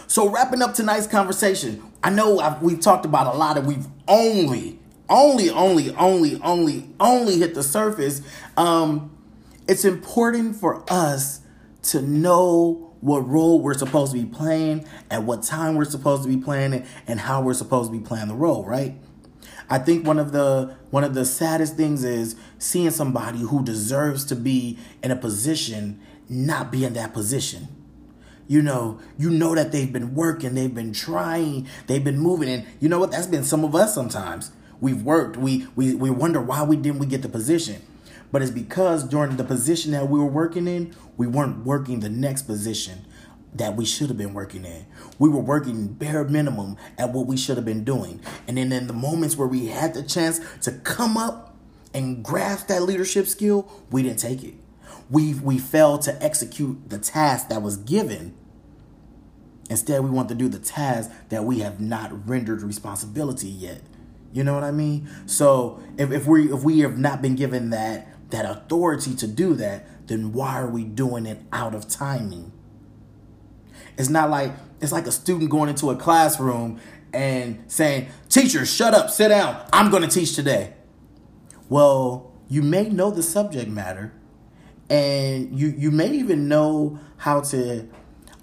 So, 0.06 0.30
wrapping 0.30 0.62
up 0.62 0.72
tonight's 0.72 1.06
conversation, 1.06 1.82
I 2.02 2.08
know 2.08 2.38
I've, 2.38 2.62
we've 2.62 2.80
talked 2.80 3.04
about 3.04 3.34
a 3.34 3.36
lot, 3.36 3.58
and 3.58 3.66
we've 3.66 3.86
only 4.08 4.78
only, 5.08 5.50
only, 5.50 5.90
only, 5.94 6.40
only, 6.42 6.90
only 6.98 7.38
hit 7.38 7.54
the 7.54 7.62
surface. 7.62 8.22
Um, 8.56 9.16
it's 9.68 9.84
important 9.84 10.56
for 10.56 10.84
us 10.90 11.40
to 11.82 12.02
know 12.02 12.85
what 13.00 13.28
role 13.28 13.60
we're 13.60 13.74
supposed 13.74 14.12
to 14.12 14.18
be 14.18 14.26
playing, 14.26 14.86
at 15.10 15.22
what 15.22 15.42
time 15.42 15.74
we're 15.74 15.84
supposed 15.84 16.22
to 16.22 16.28
be 16.28 16.36
playing 16.36 16.72
it, 16.72 16.86
and 17.06 17.20
how 17.20 17.42
we're 17.42 17.54
supposed 17.54 17.90
to 17.90 17.98
be 17.98 18.04
playing 18.04 18.28
the 18.28 18.34
role, 18.34 18.64
right? 18.64 18.94
I 19.68 19.78
think 19.78 20.06
one 20.06 20.18
of 20.18 20.32
the 20.32 20.76
one 20.90 21.04
of 21.04 21.14
the 21.14 21.24
saddest 21.24 21.76
things 21.76 22.04
is 22.04 22.36
seeing 22.58 22.90
somebody 22.90 23.40
who 23.40 23.64
deserves 23.64 24.24
to 24.26 24.36
be 24.36 24.78
in 25.02 25.10
a 25.10 25.16
position 25.16 26.00
not 26.28 26.72
be 26.72 26.84
in 26.84 26.94
that 26.94 27.12
position. 27.12 27.68
You 28.48 28.62
know, 28.62 29.00
you 29.18 29.30
know 29.30 29.54
that 29.54 29.72
they've 29.72 29.92
been 29.92 30.14
working, 30.14 30.54
they've 30.54 30.72
been 30.72 30.92
trying, 30.92 31.66
they've 31.88 32.02
been 32.02 32.18
moving, 32.18 32.48
and 32.48 32.64
you 32.78 32.88
know 32.88 33.00
what? 33.00 33.10
That's 33.10 33.26
been 33.26 33.44
some 33.44 33.64
of 33.64 33.74
us 33.74 33.94
sometimes. 33.94 34.52
We've 34.80 35.02
worked. 35.02 35.36
We 35.36 35.66
we 35.74 35.94
we 35.94 36.10
wonder 36.10 36.40
why 36.40 36.62
we 36.62 36.76
didn't 36.76 37.00
we 37.00 37.06
get 37.06 37.22
the 37.22 37.28
position. 37.28 37.82
But 38.36 38.42
it's 38.42 38.50
because 38.50 39.02
during 39.04 39.38
the 39.38 39.44
position 39.44 39.92
that 39.92 40.10
we 40.10 40.18
were 40.18 40.26
working 40.26 40.68
in, 40.68 40.94
we 41.16 41.26
weren't 41.26 41.64
working 41.64 42.00
the 42.00 42.10
next 42.10 42.42
position 42.42 43.06
that 43.54 43.76
we 43.76 43.86
should 43.86 44.08
have 44.08 44.18
been 44.18 44.34
working 44.34 44.66
in. 44.66 44.84
We 45.18 45.30
were 45.30 45.40
working 45.40 45.86
bare 45.86 46.22
minimum 46.22 46.76
at 46.98 47.14
what 47.14 47.26
we 47.26 47.38
should 47.38 47.56
have 47.56 47.64
been 47.64 47.82
doing. 47.82 48.20
And 48.46 48.58
then 48.58 48.72
in 48.72 48.88
the 48.88 48.92
moments 48.92 49.38
where 49.38 49.48
we 49.48 49.68
had 49.68 49.94
the 49.94 50.02
chance 50.02 50.38
to 50.60 50.72
come 50.72 51.16
up 51.16 51.56
and 51.94 52.22
grasp 52.22 52.66
that 52.66 52.82
leadership 52.82 53.26
skill, 53.26 53.72
we 53.90 54.02
didn't 54.02 54.18
take 54.18 54.44
it. 54.44 54.56
We 55.08 55.32
we 55.32 55.56
failed 55.56 56.02
to 56.02 56.22
execute 56.22 56.90
the 56.90 56.98
task 56.98 57.48
that 57.48 57.62
was 57.62 57.78
given. 57.78 58.36
Instead, 59.70 60.04
we 60.04 60.10
want 60.10 60.28
to 60.28 60.34
do 60.34 60.50
the 60.50 60.58
task 60.58 61.10
that 61.30 61.44
we 61.44 61.60
have 61.60 61.80
not 61.80 62.28
rendered 62.28 62.60
responsibility 62.60 63.48
yet. 63.48 63.80
You 64.34 64.44
know 64.44 64.52
what 64.52 64.64
I 64.64 64.72
mean? 64.72 65.08
So 65.24 65.80
if, 65.96 66.12
if 66.12 66.26
we 66.26 66.52
if 66.52 66.62
we 66.62 66.80
have 66.80 66.98
not 66.98 67.22
been 67.22 67.34
given 67.34 67.70
that 67.70 68.06
that 68.30 68.44
authority 68.44 69.14
to 69.16 69.26
do 69.26 69.54
that, 69.54 70.08
then 70.08 70.32
why 70.32 70.58
are 70.60 70.68
we 70.68 70.84
doing 70.84 71.26
it 71.26 71.40
out 71.52 71.74
of 71.74 71.88
timing? 71.88 72.52
It's 73.96 74.08
not 74.08 74.30
like 74.30 74.52
it's 74.80 74.92
like 74.92 75.06
a 75.06 75.12
student 75.12 75.50
going 75.50 75.70
into 75.70 75.90
a 75.90 75.96
classroom 75.96 76.80
and 77.12 77.64
saying, 77.66 78.08
"Teacher, 78.28 78.66
shut 78.66 78.94
up, 78.94 79.10
sit 79.10 79.28
down. 79.28 79.64
I'm 79.72 79.90
going 79.90 80.02
to 80.02 80.08
teach 80.08 80.34
today." 80.34 80.74
Well, 81.68 82.32
you 82.48 82.62
may 82.62 82.88
know 82.88 83.10
the 83.10 83.22
subject 83.22 83.68
matter 83.68 84.12
and 84.88 85.58
you 85.58 85.68
you 85.76 85.90
may 85.90 86.10
even 86.12 86.48
know 86.48 86.98
how 87.16 87.40
to 87.40 87.88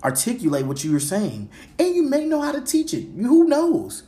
articulate 0.04 0.66
what 0.66 0.84
you 0.84 0.92
were 0.92 1.00
saying 1.00 1.50
and 1.80 1.96
you 1.96 2.04
may 2.04 2.26
know 2.26 2.42
how 2.42 2.52
to 2.52 2.62
teach 2.62 2.94
it. 2.94 3.08
Who 3.16 3.46
knows? 3.46 4.04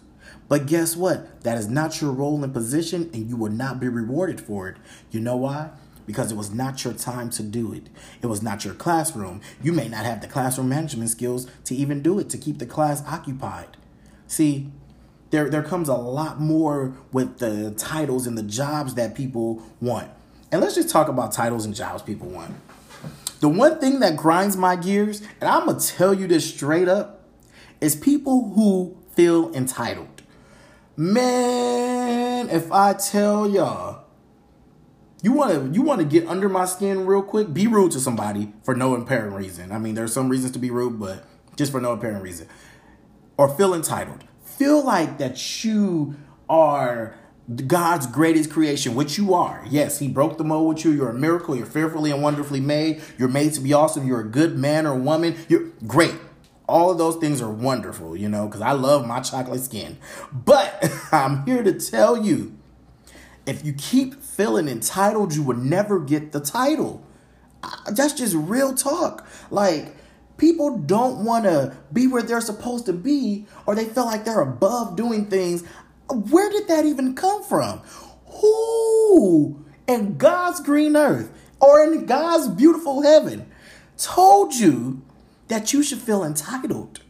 But 0.47 0.67
guess 0.67 0.95
what? 0.95 1.41
That 1.41 1.58
is 1.58 1.67
not 1.67 2.01
your 2.01 2.12
role 2.12 2.43
and 2.43 2.53
position, 2.53 3.10
and 3.13 3.29
you 3.29 3.36
will 3.36 3.51
not 3.51 3.79
be 3.79 3.88
rewarded 3.88 4.39
for 4.39 4.67
it. 4.69 4.77
You 5.12 5.19
know 5.19 5.38
why? 5.38 5.71
Because 6.05 6.31
it 6.31 6.38
was 6.38 6.53
not 6.53 6.84
your 6.84 6.93
time 6.93 7.31
to 7.31 7.43
do 7.43 7.73
it. 7.73 7.89
It 8.21 8.27
was 8.27 8.43
not 8.43 8.63
your 8.63 8.75
classroom. 8.75 9.41
You 9.62 9.73
may 9.73 9.88
not 9.88 10.05
have 10.05 10.21
the 10.21 10.27
classroom 10.27 10.69
management 10.69 11.10
skills 11.10 11.47
to 11.63 11.75
even 11.75 12.03
do 12.03 12.19
it, 12.19 12.29
to 12.29 12.38
keep 12.38 12.60
the 12.60 12.67
class 12.67 13.03
occupied. 13.08 13.77
See, 14.27 14.69
there, 15.31 15.49
there 15.49 15.63
comes 15.63 15.89
a 15.89 15.95
lot 15.95 16.39
more 16.39 16.95
with 17.12 17.39
the 17.39 17.73
titles 17.77 18.27
and 18.27 18.38
the 18.38 18.43
jobs 18.43 18.93
that 18.93 19.15
people 19.15 19.63
want. 19.81 20.10
And 20.51 20.62
let's 20.62 20.75
just 20.75 20.89
talk 20.89 21.08
about 21.08 21.31
titles 21.31 21.65
and 21.65 21.73
jobs 21.73 22.03
people 22.03 22.29
want. 22.29 22.53
The 23.39 23.49
one 23.49 23.79
thing 23.79 23.99
that 23.99 24.15
grinds 24.15 24.55
my 24.55 24.75
gears, 24.75 25.21
and 25.41 25.49
I'm 25.49 25.65
going 25.65 25.79
to 25.79 25.88
tell 25.88 26.13
you 26.13 26.27
this 26.27 26.47
straight 26.53 26.88
up, 26.88 27.23
is 27.81 27.95
people 27.95 28.53
who 28.53 28.97
feel 29.15 29.53
entitled. 29.53 30.14
Man, 30.97 32.49
if 32.49 32.71
I 32.71 32.93
tell 32.93 33.49
y'all, 33.49 34.05
you 35.21 35.34
want 35.34 35.51
to 35.51 35.75
you 35.75 35.81
want 35.81 35.99
to 35.99 36.05
get 36.05 36.25
under 36.27 36.47
my 36.47 36.65
skin 36.65 37.05
real 37.05 37.21
quick, 37.21 37.53
be 37.53 37.67
rude 37.67 37.91
to 37.93 37.99
somebody 37.99 38.53
for 38.63 38.75
no 38.75 38.95
apparent 38.95 39.36
reason. 39.36 39.73
I 39.73 39.77
mean, 39.77 39.95
there's 39.95 40.13
some 40.13 40.29
reasons 40.29 40.53
to 40.53 40.60
be 40.60 40.71
rude, 40.71 40.97
but 40.99 41.25
just 41.58 41.71
for 41.73 41.81
no 41.81 41.91
apparent 41.91 42.23
reason. 42.23 42.47
Or 43.38 43.49
feel 43.49 43.73
entitled. 43.73 44.23
feel 44.45 44.86
like 44.86 45.17
that 45.17 45.65
you 45.65 46.15
are 46.47 47.15
God's 47.67 48.08
greatest 48.08 48.49
creation, 48.49 48.95
which 48.95 49.17
you 49.17 49.34
are. 49.34 49.65
Yes, 49.69 49.99
He 49.99 50.08
broke 50.08 50.38
the 50.38 50.45
mold 50.45 50.75
with 50.75 50.86
you. 50.86 50.91
You're 50.91 51.10
a 51.10 51.13
miracle. 51.13 51.58
You're 51.58 51.65
fearfully 51.65 52.12
and 52.12 52.23
wonderfully 52.23 52.62
made. 52.62 53.01
You're 53.17 53.27
made 53.27 53.53
to 53.55 53.60
be 53.60 53.73
awesome. 53.73 54.08
You're 54.08 54.21
a 54.21 54.29
good 54.29 54.58
man 54.58 54.88
or 54.88 54.95
woman. 54.95 55.36
You're 55.49 55.71
great. 55.86 56.15
All 56.67 56.91
of 56.91 56.97
those 56.97 57.17
things 57.17 57.41
are 57.41 57.51
wonderful, 57.51 58.15
you 58.15 58.28
know, 58.28 58.47
because 58.47 58.62
I 58.62 58.71
love 58.71 59.06
my 59.06 59.19
chocolate 59.19 59.62
skin. 59.62 59.97
But 60.32 60.91
I'm 61.12 61.45
here 61.45 61.63
to 61.63 61.73
tell 61.73 62.17
you 62.17 62.58
if 63.45 63.63
you 63.63 63.73
keep 63.73 64.21
feeling 64.21 64.67
entitled, 64.67 65.36
you 65.36 65.43
will 65.43 65.58
never 65.58 65.99
get 65.99 66.32
the 66.32 66.39
title. 66.39 67.04
That's 67.89 68.13
just 68.13 68.36
real 68.36 68.73
talk. 68.73 69.28
Like, 69.51 69.95
people 70.38 70.78
don't 70.78 71.23
want 71.23 71.45
to 71.45 71.75
be 71.93 72.08
where 72.08 72.21
they're 72.21 72.41
supposed 72.41 72.86
to 72.88 72.93
be, 72.93 73.45
or 73.65 73.75
they 73.75 73.86
feel 73.86 74.06
like 74.06 74.25
they're 74.25 74.41
above 74.41 74.95
doing 74.95 75.28
things. 75.28 75.63
Where 76.10 76.49
did 76.49 76.67
that 76.67 76.86
even 76.86 77.15
come 77.15 77.43
from? 77.43 77.80
Who 78.41 79.65
in 79.88 80.17
God's 80.17 80.60
green 80.60 80.95
earth 80.95 81.32
or 81.60 81.84
in 81.84 82.06
God's 82.06 82.47
beautiful 82.47 83.01
heaven 83.04 83.49
told 83.97 84.54
you 84.54 85.01
that 85.47 85.73
you 85.73 85.84
should 85.84 85.99
feel 85.99 86.23
entitled? 86.23 87.01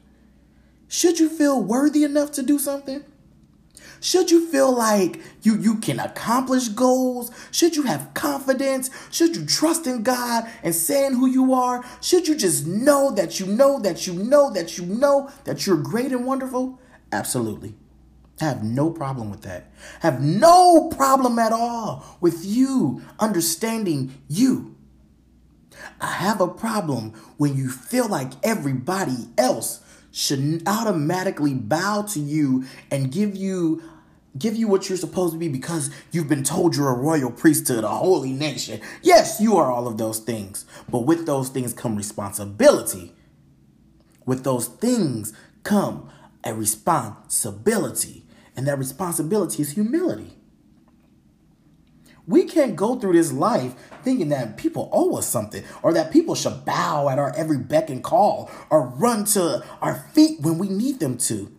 Should 0.88 1.20
you 1.20 1.30
feel 1.30 1.62
worthy 1.62 2.04
enough 2.04 2.32
to 2.34 2.44
do 2.44 2.60
something? 2.60 3.04
Should 4.02 4.30
you 4.30 4.46
feel 4.48 4.72
like 4.72 5.20
you, 5.42 5.58
you 5.58 5.78
can 5.78 6.00
accomplish 6.00 6.68
goals? 6.68 7.32
Should 7.52 7.76
you 7.76 7.84
have 7.84 8.14
confidence? 8.14 8.92
Should 9.10 9.36
you 9.36 9.46
trust 9.46 9.88
in 9.88 10.04
God 10.04 10.48
and 10.62 10.76
saying 10.76 11.14
who 11.14 11.26
you 11.26 11.54
are? 11.54 11.84
Should 12.02 12.28
you 12.28 12.36
just 12.36 12.68
know 12.68 13.10
that 13.12 13.40
you 13.40 13.48
know 13.48 13.80
that 13.80 14.06
you 14.06 14.14
know 14.14 14.52
that 14.52 14.78
you 14.78 14.86
know 14.86 15.32
that 15.46 15.66
you're 15.66 15.78
great 15.78 16.12
and 16.12 16.26
wonderful? 16.26 16.80
Absolutely. 17.12 17.74
I 18.42 18.46
have 18.46 18.64
no 18.64 18.92
problem 18.92 19.32
with 19.32 19.42
that. 19.42 19.72
I 20.04 20.12
have 20.12 20.22
no 20.22 20.90
problem 20.90 21.40
at 21.40 21.54
all 21.54 22.18
with 22.20 22.46
you 22.46 23.02
understanding 23.20 24.22
you. 24.28 24.75
I 26.06 26.10
have 26.10 26.40
a 26.40 26.48
problem 26.48 27.14
when 27.38 27.58
you 27.58 27.68
feel 27.68 28.08
like 28.08 28.34
everybody 28.44 29.28
else 29.40 29.82
should 30.12 30.62
automatically 30.68 31.56
bow 31.56 32.04
to 32.10 32.20
you 32.20 32.66
and 32.92 33.12
give 33.12 33.36
you 33.36 33.82
give 34.38 34.56
you 34.56 34.68
what 34.68 34.88
you're 34.88 35.00
supposed 35.00 35.34
to 35.34 35.40
be 35.40 35.48
because 35.48 35.90
you've 36.12 36.30
been 36.30 36.44
told 36.44 36.76
you're 36.76 36.90
a 36.90 36.94
royal 36.94 37.32
priesthood, 37.32 37.84
a 37.84 37.88
holy 37.88 38.34
nation. 38.34 38.82
Yes, 39.02 39.42
you 39.42 39.58
are 39.58 39.72
all 39.72 39.88
of 39.88 39.98
those 39.98 40.20
things. 40.20 40.66
But 40.88 41.08
with 41.08 41.26
those 41.26 41.50
things 41.50 41.74
come 41.74 41.96
responsibility. 41.96 43.14
With 44.28 44.44
those 44.44 44.68
things 44.68 45.34
come 45.64 46.08
a 46.44 46.54
responsibility. 46.54 48.28
And 48.56 48.68
that 48.68 48.78
responsibility 48.78 49.64
is 49.64 49.72
humility. 49.72 50.38
We 52.28 52.46
can't 52.46 52.76
go 52.76 52.96
through 53.00 53.14
this 53.14 53.32
life 53.32 53.76
thinking 54.04 54.30
that 54.30 54.58
people 54.58 54.90
owe 54.92 55.18
us 55.18 55.28
something 55.28 55.64
or 55.84 55.94
that 55.94 56.12
people 56.12 56.36
should 56.36 56.66
bow 56.66 57.10
at 57.10 57.20
our 57.20 57.36
every 57.36 57.58
beck 57.58 57.90
and 57.90 58.04
call 58.04 58.50
or 58.70 58.88
run 58.88 59.26
to 59.26 59.64
our 59.82 59.96
feet 60.14 60.42
when 60.42 60.58
we 60.58 60.68
need 60.68 61.00
them 61.00 61.18
to. 61.20 61.52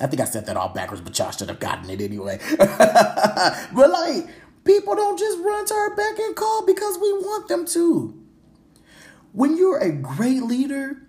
I 0.00 0.06
think 0.06 0.20
I 0.20 0.24
said 0.24 0.46
that 0.46 0.56
all 0.56 0.70
backwards, 0.70 1.02
but 1.02 1.16
y'all 1.18 1.30
should 1.30 1.48
have 1.48 1.60
gotten 1.60 1.90
it 1.90 2.00
anyway. 2.00 2.40
but 2.58 3.90
like, 3.90 4.26
people 4.64 4.96
don't 4.96 5.18
just 5.18 5.38
run 5.40 5.66
to 5.66 5.74
our 5.74 5.94
beck 5.94 6.18
and 6.18 6.34
call 6.34 6.64
because 6.66 6.96
we 6.98 7.12
want 7.12 7.48
them 7.48 7.66
to. 7.66 8.16
When 9.32 9.56
you're 9.56 9.78
a 9.78 9.92
great 9.92 10.42
leader, 10.42 11.02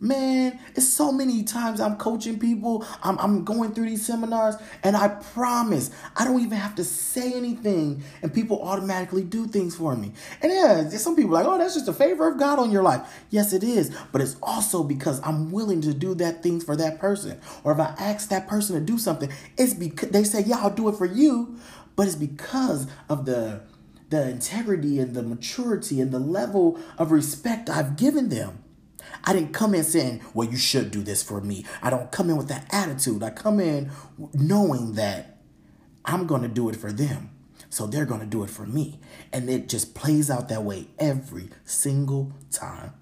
man, 0.00 0.58
it's 0.74 0.88
so 0.88 1.10
many 1.10 1.42
times 1.42 1.80
I'm 1.80 1.96
coaching 1.96 2.38
people, 2.38 2.84
I'm, 3.02 3.18
I'm 3.18 3.44
going 3.44 3.72
through 3.72 3.86
these 3.86 4.04
seminars, 4.04 4.56
and 4.82 4.96
I 4.96 5.08
promise 5.08 5.90
I 6.16 6.24
don't 6.24 6.40
even 6.40 6.58
have 6.58 6.74
to 6.76 6.84
say 6.84 7.32
anything, 7.32 8.02
and 8.22 8.32
people 8.32 8.62
automatically 8.62 9.24
do 9.24 9.46
things 9.46 9.76
for 9.76 9.96
me. 9.96 10.12
And 10.42 10.52
yeah, 10.52 10.88
some 10.90 11.16
people 11.16 11.32
like, 11.32 11.46
oh, 11.46 11.58
that's 11.58 11.74
just 11.74 11.88
a 11.88 11.92
favor 11.92 12.28
of 12.28 12.38
God 12.38 12.58
on 12.58 12.70
your 12.70 12.82
life. 12.82 13.24
Yes, 13.30 13.52
it 13.52 13.64
is, 13.64 13.94
but 14.12 14.20
it's 14.20 14.36
also 14.42 14.84
because 14.84 15.20
I'm 15.24 15.50
willing 15.50 15.80
to 15.82 15.94
do 15.94 16.14
that 16.16 16.42
thing 16.42 16.60
for 16.60 16.76
that 16.76 16.98
person. 16.98 17.40
Or 17.64 17.72
if 17.72 17.80
I 17.80 17.94
ask 17.98 18.28
that 18.28 18.46
person 18.46 18.78
to 18.78 18.80
do 18.80 18.98
something, 18.98 19.30
it's 19.56 19.74
because 19.74 20.10
they 20.10 20.24
say, 20.24 20.42
yeah, 20.42 20.58
I'll 20.58 20.70
do 20.70 20.88
it 20.88 20.96
for 20.96 21.06
you, 21.06 21.58
but 21.96 22.06
it's 22.06 22.16
because 22.16 22.86
of 23.08 23.24
the 23.24 23.62
the 24.10 24.26
integrity 24.30 24.98
and 24.98 25.14
the 25.14 25.22
maturity 25.22 26.00
and 26.00 26.12
the 26.12 26.18
level 26.18 26.80
of 26.96 27.10
respect 27.12 27.68
I've 27.68 27.96
given 27.96 28.30
them. 28.30 28.64
I 29.24 29.32
didn't 29.32 29.52
come 29.52 29.74
in 29.74 29.84
saying, 29.84 30.22
well, 30.34 30.48
you 30.48 30.56
should 30.56 30.90
do 30.90 31.02
this 31.02 31.22
for 31.22 31.40
me. 31.40 31.64
I 31.82 31.90
don't 31.90 32.10
come 32.10 32.30
in 32.30 32.36
with 32.36 32.48
that 32.48 32.66
attitude. 32.70 33.22
I 33.22 33.30
come 33.30 33.60
in 33.60 33.90
knowing 34.32 34.94
that 34.94 35.38
I'm 36.04 36.26
going 36.26 36.42
to 36.42 36.48
do 36.48 36.68
it 36.68 36.76
for 36.76 36.92
them. 36.92 37.30
So 37.70 37.86
they're 37.86 38.06
going 38.06 38.20
to 38.20 38.26
do 38.26 38.42
it 38.44 38.50
for 38.50 38.66
me. 38.66 39.00
And 39.32 39.50
it 39.50 39.68
just 39.68 39.94
plays 39.94 40.30
out 40.30 40.48
that 40.48 40.64
way 40.64 40.88
every 40.98 41.50
single 41.64 42.32
time. 42.50 42.94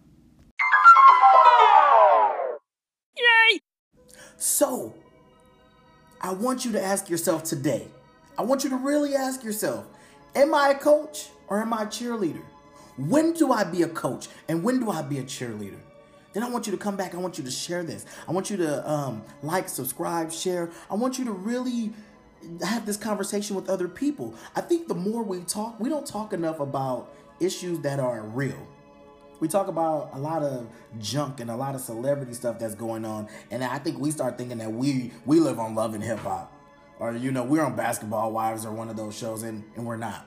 Yay! 3.16 3.60
So, 4.36 4.94
I 6.20 6.32
want 6.32 6.64
you 6.64 6.72
to 6.72 6.82
ask 6.82 7.08
yourself 7.08 7.44
today. 7.44 7.86
I 8.36 8.42
want 8.42 8.64
you 8.64 8.70
to 8.70 8.76
really 8.76 9.14
ask 9.14 9.44
yourself, 9.44 9.86
am 10.34 10.54
I 10.54 10.70
a 10.70 10.74
coach 10.74 11.28
or 11.48 11.60
am 11.60 11.72
I 11.72 11.82
a 11.82 11.86
cheerleader? 11.86 12.42
When 12.98 13.32
do 13.32 13.52
I 13.52 13.64
be 13.64 13.82
a 13.82 13.88
coach 13.88 14.28
and 14.48 14.62
when 14.62 14.80
do 14.80 14.90
I 14.90 15.02
be 15.02 15.18
a 15.18 15.22
cheerleader? 15.22 15.78
Then 16.36 16.42
I 16.42 16.50
want 16.50 16.66
you 16.66 16.72
to 16.72 16.76
come 16.76 16.96
back. 16.96 17.14
I 17.14 17.16
want 17.16 17.38
you 17.38 17.44
to 17.44 17.50
share 17.50 17.82
this. 17.82 18.04
I 18.28 18.32
want 18.32 18.50
you 18.50 18.58
to 18.58 18.90
um, 18.90 19.22
like, 19.42 19.70
subscribe, 19.70 20.30
share. 20.30 20.68
I 20.90 20.94
want 20.94 21.18
you 21.18 21.24
to 21.24 21.32
really 21.32 21.94
have 22.62 22.84
this 22.84 22.98
conversation 22.98 23.56
with 23.56 23.70
other 23.70 23.88
people. 23.88 24.34
I 24.54 24.60
think 24.60 24.86
the 24.86 24.94
more 24.94 25.22
we 25.22 25.40
talk, 25.44 25.80
we 25.80 25.88
don't 25.88 26.06
talk 26.06 26.34
enough 26.34 26.60
about 26.60 27.14
issues 27.40 27.78
that 27.80 28.00
are 28.00 28.20
real. 28.20 28.68
We 29.40 29.48
talk 29.48 29.68
about 29.68 30.10
a 30.12 30.18
lot 30.18 30.42
of 30.42 30.68
junk 31.00 31.40
and 31.40 31.50
a 31.50 31.56
lot 31.56 31.74
of 31.74 31.80
celebrity 31.80 32.34
stuff 32.34 32.58
that's 32.58 32.74
going 32.74 33.06
on, 33.06 33.28
and 33.50 33.64
I 33.64 33.78
think 33.78 33.98
we 33.98 34.10
start 34.10 34.36
thinking 34.36 34.58
that 34.58 34.70
we 34.70 35.12
we 35.24 35.40
live 35.40 35.58
on 35.58 35.74
Love 35.74 35.94
and 35.94 36.04
Hip 36.04 36.18
Hop, 36.18 36.52
or 36.98 37.14
you 37.14 37.32
know 37.32 37.44
we're 37.44 37.64
on 37.64 37.76
Basketball 37.76 38.30
Wives 38.30 38.66
or 38.66 38.72
one 38.72 38.90
of 38.90 38.96
those 38.98 39.16
shows, 39.16 39.42
and 39.42 39.64
and 39.74 39.86
we're 39.86 39.96
not. 39.96 40.26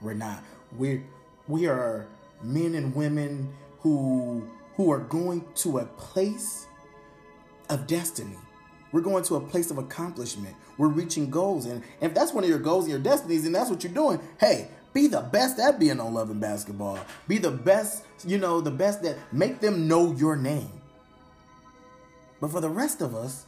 We're 0.00 0.14
not. 0.14 0.42
We 0.76 1.04
we 1.46 1.68
are 1.68 2.08
men 2.42 2.74
and 2.74 2.92
women 2.92 3.54
who 3.78 4.48
who 4.76 4.90
are 4.90 5.00
going 5.00 5.44
to 5.56 5.78
a 5.78 5.84
place 5.84 6.66
of 7.70 7.86
destiny. 7.86 8.36
We're 8.92 9.00
going 9.00 9.24
to 9.24 9.36
a 9.36 9.40
place 9.40 9.70
of 9.70 9.78
accomplishment. 9.78 10.54
We're 10.78 10.88
reaching 10.88 11.30
goals. 11.30 11.66
And 11.66 11.82
if 12.00 12.14
that's 12.14 12.32
one 12.32 12.44
of 12.44 12.50
your 12.50 12.58
goals 12.58 12.84
and 12.84 12.92
your 12.92 13.00
destinies, 13.00 13.44
and 13.44 13.54
that's 13.54 13.70
what 13.70 13.82
you're 13.82 13.92
doing, 13.92 14.20
hey, 14.38 14.68
be 14.92 15.08
the 15.08 15.20
best 15.20 15.58
at 15.58 15.80
being 15.80 15.98
on 15.98 16.14
love 16.14 16.30
and 16.30 16.40
basketball. 16.40 16.98
Be 17.26 17.38
the 17.38 17.50
best, 17.50 18.04
you 18.24 18.38
know, 18.38 18.60
the 18.60 18.70
best 18.70 19.02
that 19.02 19.16
make 19.32 19.60
them 19.60 19.88
know 19.88 20.12
your 20.12 20.36
name. 20.36 20.70
But 22.40 22.52
for 22.52 22.60
the 22.60 22.68
rest 22.70 23.00
of 23.00 23.14
us, 23.14 23.46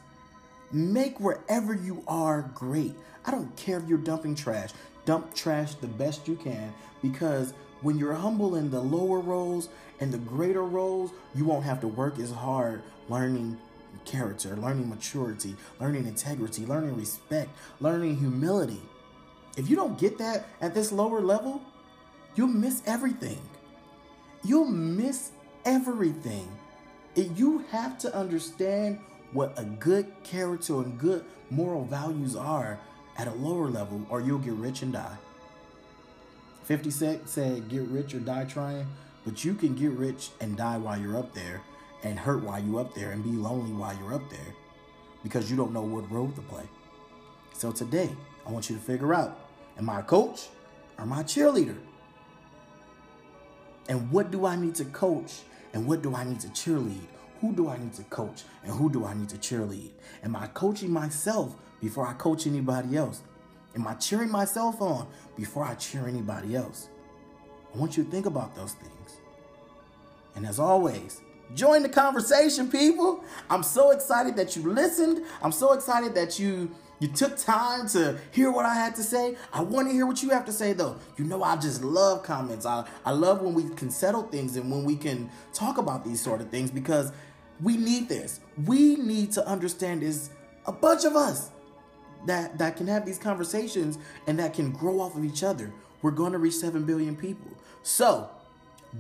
make 0.72 1.20
wherever 1.20 1.74
you 1.74 2.02
are 2.08 2.50
great. 2.54 2.96
I 3.24 3.30
don't 3.30 3.54
care 3.56 3.78
if 3.78 3.88
you're 3.88 3.98
dumping 3.98 4.34
trash. 4.34 4.70
Dump 5.04 5.34
trash 5.34 5.74
the 5.74 5.86
best 5.86 6.26
you 6.26 6.34
can 6.34 6.74
because 7.02 7.54
when 7.82 7.98
you're 7.98 8.14
humble 8.14 8.56
in 8.56 8.70
the 8.70 8.80
lower 8.80 9.20
roles 9.20 9.68
and 10.00 10.12
the 10.12 10.18
greater 10.18 10.62
roles, 10.62 11.11
you 11.35 11.44
won't 11.44 11.64
have 11.64 11.80
to 11.80 11.88
work 11.88 12.18
as 12.18 12.30
hard 12.30 12.82
learning 13.09 13.59
character, 14.04 14.56
learning 14.56 14.88
maturity, 14.88 15.56
learning 15.80 16.06
integrity, 16.06 16.66
learning 16.66 16.96
respect, 16.96 17.50
learning 17.80 18.16
humility. 18.16 18.82
If 19.56 19.70
you 19.70 19.76
don't 19.76 19.98
get 19.98 20.18
that 20.18 20.46
at 20.61 20.74
this 20.74 20.92
lower 20.92 21.20
level, 21.20 21.62
you'll 22.35 22.48
miss 22.48 22.82
everything. 22.87 23.40
You'll 24.44 24.66
miss 24.66 25.30
everything. 25.64 26.46
You 27.14 27.64
have 27.70 27.98
to 27.98 28.14
understand 28.14 29.00
what 29.32 29.54
a 29.56 29.64
good 29.64 30.12
character 30.22 30.74
and 30.82 30.98
good 30.98 31.24
moral 31.50 31.85
values 31.85 32.37
are 32.37 32.78
at 33.16 33.26
a 33.26 33.32
lower 33.32 33.68
level, 33.68 34.06
or 34.11 34.20
you'll 34.20 34.38
get 34.38 34.52
rich 34.52 34.82
and 34.82 34.92
die. 34.92 35.16
50 36.64 36.90
Cent 36.90 37.28
said, 37.28 37.68
get 37.68 37.82
rich 37.82 38.14
or 38.14 38.20
die 38.20 38.44
trying, 38.44 38.87
but 39.26 39.44
you 39.44 39.54
can 39.54 39.74
get 39.74 39.90
rich 39.90 40.30
and 40.40 40.56
die 40.56 40.78
while 40.78 40.98
you're 40.98 41.18
up 41.18 41.34
there, 41.34 41.60
and 42.04 42.18
hurt 42.18 42.42
while 42.42 42.62
you're 42.62 42.80
up 42.80 42.94
there, 42.94 43.10
and 43.10 43.22
be 43.22 43.32
lonely 43.32 43.72
while 43.72 43.94
you're 43.98 44.14
up 44.14 44.30
there 44.30 44.54
because 45.26 45.50
you 45.50 45.56
don't 45.56 45.72
know 45.72 45.82
what 45.82 46.08
role 46.08 46.30
to 46.30 46.40
play. 46.42 46.62
So 47.52 47.72
today, 47.72 48.08
I 48.46 48.52
want 48.52 48.70
you 48.70 48.77
to 48.77 48.83
figure 48.83 49.12
out 49.12 49.40
am 49.77 49.90
I 49.90 49.98
a 49.98 50.02
coach 50.04 50.46
or 50.96 51.02
am 51.02 51.12
I 51.12 51.22
a 51.22 51.24
cheerleader? 51.24 51.77
And 53.88 54.08
what 54.12 54.31
do 54.31 54.46
I 54.46 54.54
need 54.54 54.77
to 54.77 54.85
coach? 54.85 55.40
And 55.72 55.85
what 55.85 56.00
do 56.00 56.14
I 56.14 56.22
need 56.22 56.38
to 56.40 56.48
cheerlead? 56.48 57.08
Who 57.40 57.52
do 57.52 57.68
I 57.68 57.77
need 57.77 57.92
to 57.94 58.04
coach? 58.04 58.44
And 58.62 58.72
who 58.72 58.88
do 58.88 59.04
I 59.04 59.14
need 59.14 59.29
to 59.31 59.37
cheerlead? 59.37 59.90
Am 60.22 60.37
I 60.37 60.46
coaching 60.48 60.92
myself 60.92 61.56
before 61.81 62.06
I 62.06 62.12
coach 62.12 62.46
anybody 62.46 62.96
else? 62.96 63.22
Am 63.74 63.85
I 63.88 63.94
cheering 63.94 64.31
myself 64.31 64.81
on 64.81 65.08
before 65.37 65.64
I 65.64 65.74
cheer 65.74 66.06
anybody 66.06 66.54
else? 66.54 66.88
I 67.77 67.79
want 67.79 67.96
you 67.96 68.04
to 68.04 68.10
think 68.10 68.27
about 68.27 68.56
those 68.56 68.72
things. 68.72 69.18
And 70.35 70.46
as 70.46 70.58
always, 70.58 71.20
Join 71.54 71.83
the 71.83 71.88
conversation, 71.88 72.70
people. 72.70 73.22
I'm 73.48 73.62
so 73.62 73.92
excited 73.92 74.37
that 74.37 74.56
you 74.56 74.62
listened. 74.62 75.24
I'm 75.42 75.52
so 75.52 75.72
excited 75.72 76.14
that 76.14 76.38
you 76.38 76.70
you 76.98 77.08
took 77.08 77.37
time 77.37 77.87
to 77.88 78.18
hear 78.33 78.50
what 78.50 78.64
I 78.64 78.74
had 78.74 78.96
to 78.96 79.02
say. 79.02 79.37
I 79.52 79.60
want 79.60 79.87
to 79.88 79.92
hear 79.92 80.06
what 80.06 80.22
you 80.22 80.31
have 80.31 80.46
to 80.46 80.52
say 80.52 80.72
though. 80.72 80.96
You 81.16 81.24
know 81.24 81.42
I 81.42 81.56
just 81.56 81.85
love 81.85 82.22
comments. 82.22 82.66
I, 82.66 82.85
I 83.04 83.12
love 83.12 83.42
when 83.42 83.54
we 83.54 83.68
can 83.74 83.90
settle 83.90 84.22
things 84.24 84.56
and 84.56 84.70
when 84.70 84.85
we 84.85 84.96
can 84.96 85.31
talk 85.52 85.79
about 85.79 86.04
these 86.04 86.20
sort 86.20 86.40
of 86.40 86.48
things 86.48 86.70
because 86.70 87.12
we 87.62 87.77
need 87.77 88.08
this. 88.08 88.40
We 88.64 88.96
need 88.96 89.31
to 89.33 89.46
understand 89.46 90.02
is 90.02 90.31
a 90.66 90.72
bunch 90.72 91.04
of 91.04 91.14
us 91.14 91.50
that 92.27 92.58
that 92.58 92.77
can 92.77 92.88
have 92.88 93.06
these 93.06 93.18
conversations 93.18 93.98
and 94.27 94.38
that 94.40 94.52
can 94.52 94.72
grow 94.72 95.00
off 95.00 95.16
of 95.16 95.24
each 95.24 95.44
other. 95.44 95.72
We're 96.02 96.10
going 96.10 96.33
to 96.33 96.38
reach 96.38 96.54
7 96.54 96.85
billion 96.85 97.14
people. 97.14 97.56
So, 97.87 98.28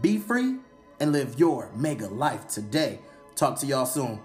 be 0.00 0.16
free 0.16 0.58
and 1.00 1.10
live 1.10 1.40
your 1.40 1.68
mega 1.74 2.06
life 2.06 2.46
today. 2.46 3.00
Talk 3.34 3.58
to 3.58 3.66
y'all 3.66 3.84
soon. 3.84 4.20